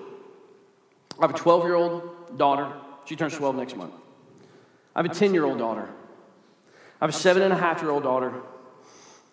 I 1.19 1.23
have 1.23 1.35
a 1.35 1.37
12 1.37 1.63
year 1.65 1.75
old 1.75 2.37
daughter. 2.37 2.71
She 3.05 3.15
turns 3.15 3.35
12 3.35 3.55
next 3.55 3.75
month. 3.75 3.93
I 4.95 5.03
have 5.03 5.11
a 5.11 5.13
10 5.13 5.33
year 5.33 5.45
old 5.45 5.57
daughter. 5.57 5.87
I 7.01 7.05
have 7.05 7.09
a 7.09 7.17
seven 7.17 7.43
and 7.43 7.51
a 7.51 7.57
half 7.57 7.81
year 7.81 7.91
old 7.91 8.03
daughter. 8.03 8.33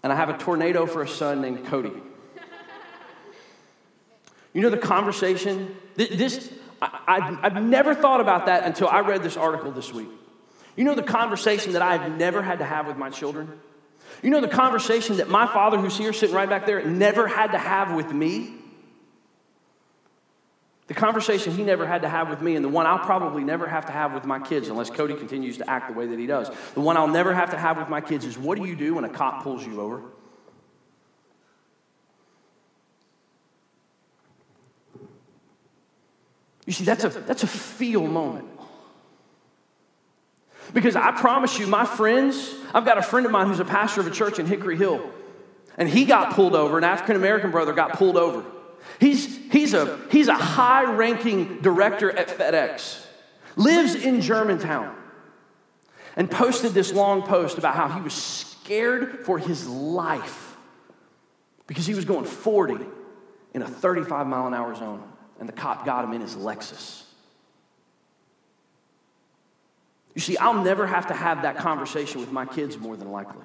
And 0.02 0.12
I 0.12 0.16
have 0.16 0.28
a 0.28 0.36
tornado 0.36 0.84
for 0.84 1.02
a 1.02 1.08
son 1.08 1.40
named 1.40 1.64
Cody. 1.66 1.92
You 4.54 4.60
know 4.60 4.68
the 4.68 4.76
conversation? 4.76 5.74
This, 5.94 6.52
I, 6.82 7.38
have 7.42 7.62
never 7.62 7.94
thought 7.94 8.20
about 8.20 8.44
that 8.46 8.64
until 8.64 8.86
I 8.86 9.00
read 9.00 9.22
this 9.22 9.38
article 9.38 9.70
this 9.70 9.94
week. 9.94 10.10
You 10.76 10.84
know 10.84 10.94
the 10.94 11.02
conversation 11.02 11.72
that 11.72 11.80
I've 11.80 12.18
never 12.18 12.42
had 12.42 12.58
to 12.58 12.66
have 12.66 12.86
with 12.86 12.98
my 12.98 13.08
children? 13.08 13.58
You 14.22 14.30
know 14.30 14.40
the 14.40 14.48
conversation 14.48 15.16
that 15.16 15.28
my 15.28 15.46
father, 15.46 15.78
who's 15.78 15.98
here 15.98 16.12
sitting 16.12 16.34
right 16.34 16.48
back 16.48 16.64
there, 16.64 16.84
never 16.84 17.26
had 17.26 17.52
to 17.52 17.58
have 17.58 17.94
with 17.94 18.12
me? 18.12 18.54
The 20.86 20.94
conversation 20.94 21.54
he 21.54 21.64
never 21.64 21.86
had 21.86 22.02
to 22.02 22.08
have 22.08 22.28
with 22.28 22.40
me, 22.40 22.54
and 22.54 22.64
the 22.64 22.68
one 22.68 22.86
I'll 22.86 22.98
probably 22.98 23.42
never 23.42 23.66
have 23.66 23.86
to 23.86 23.92
have 23.92 24.12
with 24.12 24.24
my 24.24 24.38
kids, 24.38 24.68
unless 24.68 24.90
Cody 24.90 25.14
continues 25.14 25.58
to 25.58 25.68
act 25.68 25.88
the 25.88 25.94
way 25.94 26.06
that 26.06 26.18
he 26.18 26.26
does. 26.26 26.50
The 26.74 26.80
one 26.80 26.96
I'll 26.96 27.08
never 27.08 27.34
have 27.34 27.50
to 27.50 27.58
have 27.58 27.78
with 27.78 27.88
my 27.88 28.00
kids 28.00 28.24
is 28.24 28.38
what 28.38 28.58
do 28.58 28.64
you 28.64 28.76
do 28.76 28.94
when 28.94 29.04
a 29.04 29.08
cop 29.08 29.42
pulls 29.42 29.66
you 29.66 29.80
over? 29.80 30.02
You 36.66 36.72
see, 36.72 36.84
that's 36.84 37.04
a, 37.04 37.08
that's 37.08 37.42
a 37.42 37.48
feel 37.48 38.06
moment. 38.06 38.51
Because 40.72 40.96
I 40.96 41.12
promise 41.12 41.58
you, 41.58 41.66
my 41.66 41.84
friends, 41.84 42.54
I've 42.72 42.84
got 42.84 42.98
a 42.98 43.02
friend 43.02 43.26
of 43.26 43.32
mine 43.32 43.46
who's 43.46 43.60
a 43.60 43.64
pastor 43.64 44.00
of 44.00 44.06
a 44.06 44.10
church 44.10 44.38
in 44.38 44.46
Hickory 44.46 44.76
Hill, 44.76 45.10
and 45.76 45.88
he 45.88 46.04
got 46.04 46.34
pulled 46.34 46.54
over, 46.54 46.78
an 46.78 46.84
African 46.84 47.16
American 47.16 47.50
brother 47.50 47.72
got 47.72 47.94
pulled 47.94 48.16
over. 48.16 48.44
He's, 48.98 49.38
he's 49.50 49.74
a, 49.74 50.00
he's 50.10 50.28
a 50.28 50.34
high 50.34 50.84
ranking 50.84 51.60
director 51.60 52.10
at 52.10 52.28
FedEx, 52.28 53.04
lives 53.56 53.94
in 53.94 54.20
Germantown, 54.20 54.96
and 56.16 56.30
posted 56.30 56.72
this 56.72 56.92
long 56.92 57.22
post 57.22 57.58
about 57.58 57.74
how 57.74 57.88
he 57.88 58.00
was 58.00 58.14
scared 58.14 59.24
for 59.24 59.38
his 59.38 59.68
life 59.68 60.56
because 61.66 61.86
he 61.86 61.94
was 61.94 62.04
going 62.04 62.24
40 62.24 62.78
in 63.54 63.62
a 63.62 63.68
35 63.68 64.26
mile 64.26 64.46
an 64.46 64.54
hour 64.54 64.74
zone, 64.74 65.02
and 65.40 65.48
the 65.48 65.52
cop 65.52 65.84
got 65.84 66.04
him 66.04 66.12
in 66.12 66.20
his 66.20 66.36
Lexus. 66.36 67.01
You 70.14 70.20
see, 70.20 70.36
I'll 70.36 70.62
never 70.62 70.86
have 70.86 71.06
to 71.08 71.14
have 71.14 71.42
that 71.42 71.56
conversation 71.56 72.20
with 72.20 72.32
my 72.32 72.44
kids 72.44 72.78
more 72.78 72.96
than 72.96 73.10
likely. 73.10 73.42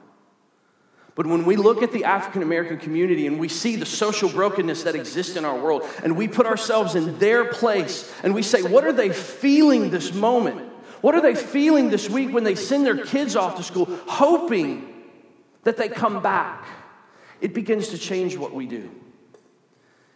But 1.15 1.25
when 1.25 1.45
we 1.45 1.55
look 1.55 1.81
at 1.81 1.91
the 1.91 2.05
African 2.05 2.43
American 2.43 2.77
community 2.77 3.25
and 3.25 3.39
we 3.39 3.47
see 3.47 3.75
the 3.75 3.87
social 3.87 4.29
brokenness 4.29 4.83
that 4.83 4.93
exists 4.93 5.35
in 5.35 5.45
our 5.45 5.59
world, 5.59 5.83
and 6.03 6.15
we 6.15 6.27
put 6.27 6.45
ourselves 6.45 6.93
in 6.93 7.17
their 7.17 7.45
place 7.45 8.13
and 8.21 8.35
we 8.35 8.43
say, 8.43 8.61
what 8.61 8.83
are 8.83 8.93
they 8.93 9.09
feeling 9.09 9.89
this 9.89 10.13
moment? 10.13 10.59
What 11.01 11.15
are 11.15 11.21
they 11.21 11.35
feeling 11.35 11.89
this 11.89 12.09
week 12.09 12.31
when 12.33 12.43
they 12.43 12.55
send 12.55 12.85
their 12.85 13.03
kids 13.03 13.35
off 13.35 13.55
to 13.57 13.63
school, 13.63 13.85
hoping 14.07 15.05
that 15.63 15.77
they 15.77 15.89
come 15.89 16.21
back? 16.21 16.67
It 17.41 17.53
begins 17.53 17.89
to 17.89 17.97
change 17.97 18.37
what 18.37 18.53
we 18.53 18.67
do. 18.67 18.89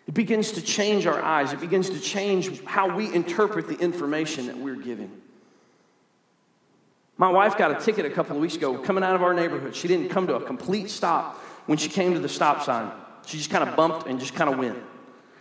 It 0.07 0.13
begins 0.13 0.51
to 0.53 0.61
change 0.61 1.07
our 1.07 1.21
eyes. 1.21 1.53
It 1.53 1.61
begins 1.61 1.89
to 1.91 1.99
change 1.99 2.63
how 2.65 2.95
we 2.95 3.11
interpret 3.13 3.67
the 3.67 3.77
information 3.77 4.47
that 4.47 4.57
we're 4.57 4.75
giving. 4.75 5.21
My 7.21 7.29
wife 7.29 7.55
got 7.55 7.69
a 7.69 7.85
ticket 7.85 8.03
a 8.07 8.09
couple 8.09 8.35
of 8.35 8.41
weeks 8.41 8.55
ago 8.55 8.79
coming 8.79 9.03
out 9.03 9.13
of 9.13 9.21
our 9.21 9.31
neighborhood. 9.31 9.75
She 9.75 9.87
didn't 9.87 10.09
come 10.09 10.25
to 10.25 10.37
a 10.37 10.43
complete 10.43 10.89
stop 10.89 11.35
when 11.67 11.77
she 11.77 11.87
came 11.87 12.15
to 12.15 12.19
the 12.19 12.27
stop 12.27 12.63
sign. 12.63 12.91
She 13.27 13.37
just 13.37 13.51
kind 13.51 13.69
of 13.69 13.75
bumped 13.75 14.07
and 14.07 14.19
just 14.19 14.33
kind 14.33 14.51
of 14.51 14.57
went. 14.57 14.79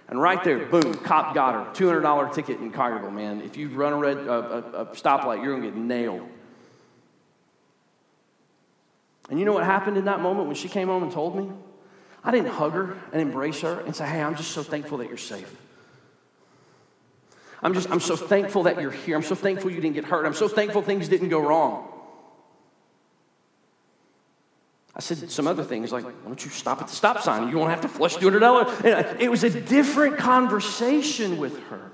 And 0.09 0.21
right 0.21 0.45
there, 0.45 0.67
boom, 0.67 0.93
cop 0.93 1.35
got 1.35 1.55
her. 1.55 1.73
$200 1.73 2.35
ticket 2.35 2.61
in 2.61 2.71
Collierville, 2.71 3.15
man. 3.15 3.41
If 3.41 3.57
you 3.57 3.71
run 3.71 3.95
a, 3.95 3.97
red, 3.97 4.19
a, 4.19 4.31
a, 4.31 4.59
a 4.83 4.87
stoplight, 4.89 5.43
you're 5.43 5.59
going 5.59 5.63
to 5.63 5.71
get 5.71 5.75
nailed. 5.75 6.29
And 9.31 9.39
you 9.39 9.47
know 9.47 9.55
what 9.55 9.65
happened 9.65 9.97
in 9.97 10.05
that 10.05 10.21
moment 10.21 10.49
when 10.49 10.57
she 10.57 10.69
came 10.69 10.89
home 10.89 11.03
and 11.03 11.11
told 11.11 11.35
me? 11.35 11.51
I 12.23 12.31
didn't 12.31 12.51
hug 12.51 12.73
her 12.73 12.99
and 13.11 13.23
embrace 13.23 13.63
her 13.63 13.81
and 13.81 13.97
say, 13.97 14.07
hey, 14.07 14.21
I'm 14.21 14.37
just 14.37 14.51
so 14.51 14.63
thankful 14.63 14.99
that 14.99 15.09
you're 15.09 15.17
safe. 15.17 15.51
I'm 17.63 17.75
just, 17.75 17.91
I'm 17.91 18.01
so 18.01 18.17
thankful 18.17 18.63
that 18.65 18.81
you're 18.81 18.91
here. 18.91 19.17
I'm 19.17 19.23
so 19.23 19.35
thankful 19.35 19.71
you 19.71 19.81
didn't 19.81 19.95
get 19.95 20.05
hurt. 20.05 20.25
I'm 20.25 20.35
so 20.35 20.49
thankful 20.49 20.83
things 20.83 21.09
didn't 21.09 21.29
go 21.29 21.41
wrong. 21.41 21.89
I 24.95 25.01
said 25.01 25.31
some 25.31 25.47
other 25.47 25.65
things 25.65 25.93
like, 25.93 26.05
why 26.05 26.13
don't 26.27 26.45
you 26.45 26.51
stop 26.51 26.81
at 26.81 26.89
the 26.89 26.95
stop 26.95 27.21
sign? 27.21 27.49
You 27.49 27.59
won't 27.59 27.71
have 27.71 27.83
to 27.83 27.89
flush 27.89 28.17
$200. 28.17 29.21
It 29.21 29.31
was 29.31 29.45
a 29.45 29.51
different 29.51 30.19
conversation 30.19 31.39
with 31.39 31.59
her. 31.69 31.93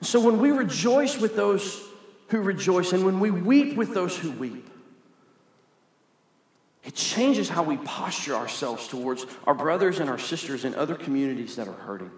So 0.00 0.20
when 0.20 0.38
we 0.38 0.50
rejoice 0.50 1.18
with 1.18 1.34
those 1.34 1.82
who 2.28 2.40
rejoice 2.40 2.92
and 2.92 3.04
when 3.04 3.20
we 3.20 3.30
weep 3.30 3.76
with 3.76 3.94
those 3.94 4.16
who 4.16 4.30
weep, 4.30 4.70
it 6.84 6.94
changes 6.94 7.48
how 7.48 7.62
we 7.62 7.76
posture 7.78 8.34
ourselves 8.34 8.88
towards 8.88 9.26
our 9.46 9.54
brothers 9.54 9.98
and 9.98 10.08
our 10.08 10.18
sisters 10.18 10.64
in 10.64 10.74
other 10.74 10.94
communities 10.94 11.56
that 11.56 11.68
are 11.68 11.72
hurting. 11.72 12.10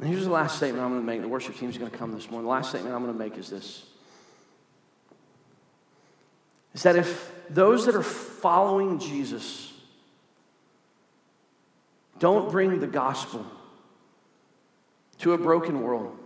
And 0.00 0.08
here's 0.08 0.24
the 0.24 0.30
last 0.30 0.56
statement 0.56 0.84
I'm 0.84 0.90
going 0.90 1.02
to 1.02 1.06
make. 1.06 1.20
The 1.20 1.28
worship 1.28 1.56
team 1.56 1.68
is 1.68 1.78
going 1.78 1.90
to 1.90 1.96
come 1.96 2.12
this 2.12 2.30
morning. 2.30 2.46
The 2.46 2.50
last 2.50 2.70
statement 2.70 2.94
I'm 2.94 3.02
going 3.02 3.12
to 3.12 3.18
make 3.18 3.36
is 3.36 3.50
this 3.50 3.84
is 6.74 6.82
that 6.84 6.96
if 6.96 7.30
those 7.50 7.86
that 7.86 7.94
are 7.94 8.02
following 8.02 8.98
Jesus 8.98 9.72
don't 12.18 12.50
bring 12.50 12.80
the 12.80 12.86
gospel 12.86 13.44
to 15.18 15.34
a 15.34 15.38
broken 15.38 15.82
world, 15.82 16.16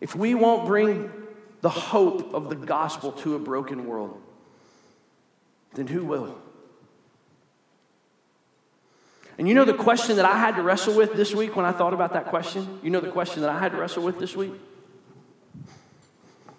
if 0.00 0.14
we 0.14 0.34
won't 0.34 0.66
bring 0.66 1.12
the 1.60 1.68
hope 1.68 2.32
of 2.34 2.48
the 2.48 2.54
gospel 2.54 3.12
to 3.12 3.34
a 3.34 3.38
broken 3.38 3.86
world, 3.86 4.20
then 5.74 5.86
who 5.86 6.04
will? 6.04 6.38
And 9.38 9.48
you 9.48 9.54
know 9.54 9.64
the 9.64 9.72
question 9.72 10.16
that 10.16 10.24
I 10.24 10.36
had 10.36 10.56
to 10.56 10.62
wrestle 10.62 10.94
with 10.94 11.14
this 11.14 11.32
week 11.32 11.54
when 11.54 11.64
I 11.64 11.70
thought 11.70 11.94
about 11.94 12.12
that 12.14 12.26
question? 12.26 12.80
You 12.82 12.90
know 12.90 13.00
the 13.00 13.10
question 13.10 13.42
that 13.42 13.50
I 13.50 13.58
had 13.58 13.70
to 13.70 13.78
wrestle 13.78 14.02
with 14.02 14.18
this 14.18 14.34
week? 14.34 14.52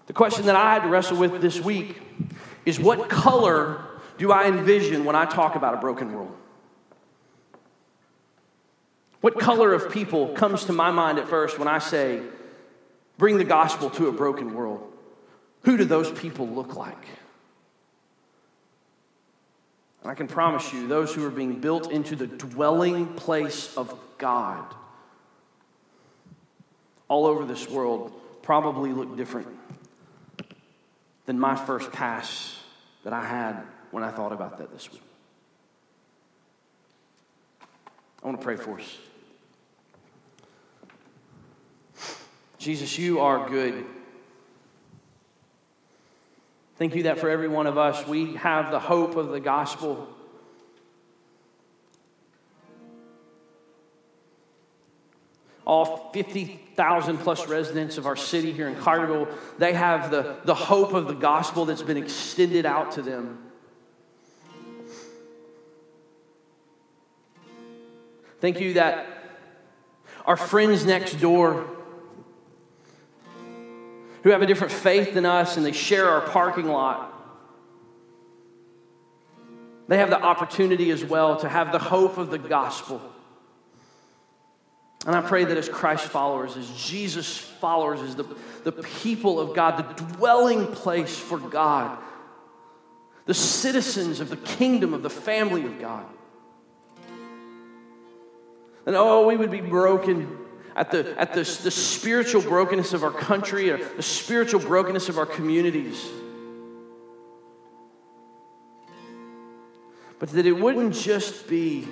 The 0.08 0.14
question 0.14 0.46
that 0.46 0.56
I 0.56 0.74
had 0.74 0.84
to 0.84 0.88
wrestle 0.88 1.18
with 1.18 1.42
this 1.42 1.60
week 1.60 2.02
is 2.66 2.80
what 2.80 3.10
color 3.10 3.84
do 4.18 4.32
I 4.32 4.48
envision 4.48 5.04
when 5.04 5.16
I 5.16 5.26
talk 5.26 5.56
about 5.56 5.74
a 5.74 5.78
broken 5.78 6.14
world? 6.14 6.36
What 9.22 9.38
color 9.38 9.74
of 9.74 9.92
people 9.92 10.30
comes 10.30 10.66
to 10.66 10.74
my 10.74 10.92
mind 10.92 11.20
at 11.20 11.28
first 11.28 11.60
when 11.60 11.68
I 11.68 11.80
say, 11.80 12.22
bring 13.18 13.38
the 13.38 13.44
gospel 13.44 13.90
to 13.92 14.08
a 14.08 14.12
broken 14.14 14.54
world? 14.54 14.90
Who 15.64 15.76
do 15.76 15.84
those 15.84 16.10
people 16.12 16.48
look 16.48 16.76
like? 16.76 17.06
And 20.02 20.12
I 20.12 20.16
can 20.16 20.28
promise 20.28 20.72
you, 20.72 20.88
those 20.88 21.14
who 21.14 21.26
are 21.26 21.32
being 21.32 21.60
built 21.60 21.92
into 21.92 22.16
the 22.16 22.28
dwelling 22.28 23.08
place 23.16 23.76
of 23.76 23.94
God 24.18 24.64
all 27.08 27.26
over 27.26 27.44
this 27.46 27.70
world 27.70 28.14
probably 28.42 28.94
look 28.94 29.18
different 29.18 29.48
than 31.26 31.40
my 31.40 31.56
first 31.56 31.92
pass 31.92 32.58
that 33.04 33.14
I 33.14 33.26
had 33.26 33.64
when 33.92 34.04
I 34.04 34.12
thought 34.12 34.32
about 34.32 34.58
that 34.60 34.72
this 34.72 34.92
week. 34.92 35.02
I 38.22 38.28
want 38.28 38.40
to 38.40 38.44
pray 38.44 38.56
for 38.56 38.80
us. 38.80 38.98
Jesus, 42.58 42.98
you 42.98 43.20
are 43.20 43.50
good. 43.50 43.86
Thank 46.80 46.96
you 46.96 47.04
that 47.04 47.20
for 47.20 47.30
every 47.30 47.50
one 47.50 47.68
of 47.68 47.78
us, 47.78 48.08
we 48.08 48.36
have 48.36 48.72
the 48.72 48.80
hope 48.80 49.18
of 49.18 49.30
the 49.30 49.42
gospel. 49.42 50.08
All 55.68 56.10
50,000 56.14 57.18
plus 57.18 57.50
residents 57.50 57.98
of 57.98 58.06
our 58.06 58.16
city 58.16 58.54
here 58.54 58.70
in 58.70 58.76
Collierville, 58.76 59.28
they 59.58 59.74
have 59.74 60.10
the, 60.10 60.38
the 60.46 60.56
hope 60.56 60.94
of 60.94 61.08
the 61.08 61.14
gospel 61.14 61.66
that's 61.66 61.82
been 61.82 61.98
extended 61.98 62.66
out 62.66 62.94
to 62.94 63.02
them. 63.02 63.44
Thank 68.40 68.62
you 68.62 68.76
that 68.76 69.06
our 70.24 70.38
friends 70.38 70.86
next 70.86 71.16
door, 71.16 71.70
who 74.24 74.32
have 74.32 74.42
a 74.42 74.46
different 74.46 74.74
faith 74.74 75.14
than 75.14 75.26
us 75.26 75.58
and 75.58 75.66
they 75.66 75.72
share 75.72 76.10
our 76.10 76.22
parking 76.22 76.68
lot. 76.68 77.14
They 79.88 79.98
have 79.98 80.10
the 80.10 80.22
opportunity 80.22 80.92
as 80.92 81.04
well 81.04 81.38
to 81.38 81.50
have 81.50 81.72
the 81.72 81.80
hope 81.80 82.18
of 82.18 82.30
the 82.30 82.38
gospel. 82.38 83.02
And 85.06 85.16
I 85.16 85.22
pray 85.22 85.46
that 85.46 85.58
as 85.58 85.70
Christ 85.70 86.06
followers, 86.06 86.58
as 86.58 86.70
Jesus 86.72 87.38
followers, 87.38 88.02
as 88.02 88.16
the, 88.16 88.26
the 88.66 88.72
people 88.72 89.40
of 89.40 89.56
God, 89.56 89.78
the 89.78 90.04
dwelling 90.16 90.68
place 90.68 91.18
for 91.18 91.40
God, 91.40 91.98
the 93.26 93.34
citizens 93.34 94.20
of 94.20 94.30
the 94.30 94.38
kingdom 94.38 94.94
of 94.94 95.02
the 95.02 95.10
family 95.10 95.66
of 95.66 95.80
God. 95.80 96.06
And 98.86 98.96
oh, 98.96 99.28
we 99.28 99.38
would 99.38 99.52
be 99.52 99.62
broken 99.62 100.38
at 100.76 100.92
the, 100.92 101.20
at 101.20 101.34
the, 101.34 101.42
the 101.42 101.72
spiritual 101.72 102.42
brokenness 102.42 102.94
of 102.94 103.04
our 103.04 103.12
country 103.12 103.70
or 103.70 103.78
the 103.78 104.04
spiritual 104.04 104.60
brokenness 104.60 105.10
of 105.10 105.18
our 105.18 105.26
communities. 105.26 106.08
But 110.20 110.30
that 110.30 110.46
it 110.46 110.52
wouldn't 110.52 110.94
just 110.94 111.48
be 111.48 111.88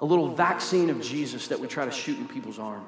a 0.00 0.04
little 0.04 0.28
vaccine 0.34 0.90
of 0.90 1.00
Jesus 1.00 1.48
that 1.48 1.60
we 1.60 1.66
try 1.66 1.84
to 1.84 1.90
shoot 1.90 2.18
in 2.18 2.28
people's 2.28 2.58
arm. 2.58 2.86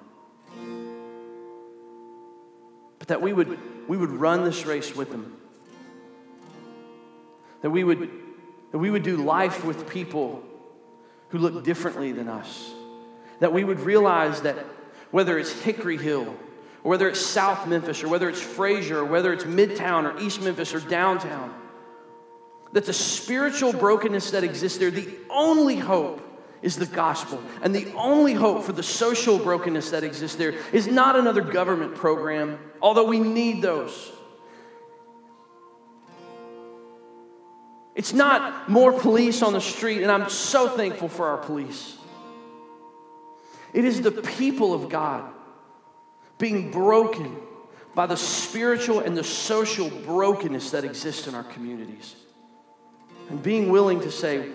But 2.98 3.08
that 3.08 3.22
we 3.22 3.32
would, 3.32 3.58
we 3.88 3.96
would 3.96 4.10
run 4.10 4.44
this 4.44 4.66
race 4.66 4.94
with 4.94 5.10
them. 5.10 5.36
That 7.62 7.70
we 7.70 7.84
would, 7.84 8.10
that 8.72 8.78
we 8.78 8.90
would 8.90 9.02
do 9.02 9.16
life 9.16 9.64
with 9.64 9.88
people 9.88 10.42
who 11.28 11.38
look 11.38 11.64
differently 11.64 12.12
than 12.12 12.28
us 12.28 12.72
that 13.40 13.52
we 13.52 13.64
would 13.64 13.80
realize 13.80 14.42
that 14.42 14.56
whether 15.10 15.38
it's 15.38 15.52
Hickory 15.52 15.96
Hill, 15.96 16.36
or 16.82 16.90
whether 16.90 17.08
it's 17.08 17.20
South 17.20 17.66
Memphis, 17.66 18.04
or 18.04 18.08
whether 18.08 18.28
it's 18.28 18.40
Frayser, 18.40 18.98
or 18.98 19.04
whether 19.04 19.32
it's 19.32 19.44
Midtown, 19.44 20.04
or 20.04 20.18
East 20.20 20.40
Memphis, 20.40 20.72
or 20.72 20.80
downtown, 20.80 21.54
that 22.72 22.86
the 22.86 22.92
spiritual 22.92 23.72
brokenness 23.72 24.30
that 24.30 24.44
exists 24.44 24.78
there, 24.78 24.90
the 24.90 25.08
only 25.28 25.76
hope 25.76 26.26
is 26.62 26.76
the 26.76 26.86
gospel. 26.86 27.42
And 27.62 27.74
the 27.74 27.92
only 27.94 28.34
hope 28.34 28.64
for 28.64 28.72
the 28.72 28.82
social 28.82 29.38
brokenness 29.38 29.90
that 29.90 30.04
exists 30.04 30.36
there 30.36 30.54
is 30.72 30.86
not 30.86 31.16
another 31.16 31.40
government 31.40 31.94
program, 31.94 32.58
although 32.80 33.06
we 33.06 33.18
need 33.18 33.62
those. 33.62 34.12
It's 37.94 38.12
not 38.12 38.68
more 38.70 38.92
police 38.92 39.42
on 39.42 39.52
the 39.52 39.60
street, 39.60 40.02
and 40.02 40.10
I'm 40.10 40.30
so 40.30 40.68
thankful 40.68 41.08
for 41.08 41.26
our 41.26 41.38
police. 41.38 41.96
It 43.72 43.84
is 43.84 44.02
the 44.02 44.12
people 44.12 44.74
of 44.74 44.88
God 44.88 45.32
being 46.38 46.70
broken 46.70 47.36
by 47.94 48.06
the 48.06 48.16
spiritual 48.16 49.00
and 49.00 49.16
the 49.16 49.24
social 49.24 49.90
brokenness 49.90 50.70
that 50.70 50.84
exists 50.84 51.26
in 51.26 51.34
our 51.34 51.44
communities. 51.44 52.16
And 53.28 53.42
being 53.42 53.70
willing 53.70 54.00
to 54.00 54.10
say, 54.10 54.50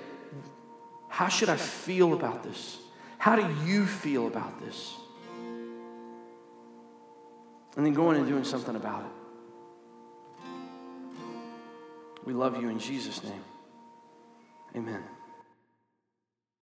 How 1.09 1.27
should 1.27 1.49
I 1.49 1.57
feel 1.57 2.13
about 2.13 2.43
this? 2.43 2.77
How 3.17 3.35
do 3.35 3.47
you 3.65 3.85
feel 3.85 4.27
about 4.27 4.59
this? 4.59 4.95
and 7.75 7.85
then 7.85 7.93
going 7.93 8.17
and 8.17 8.27
doing 8.27 8.43
something 8.43 8.75
about 8.75 9.01
it. 9.01 9.11
We 12.25 12.33
love 12.33 12.59
you 12.61 12.69
in 12.69 12.79
Jesus' 12.79 13.23
name. 13.23 13.43
Amen. 14.75 15.03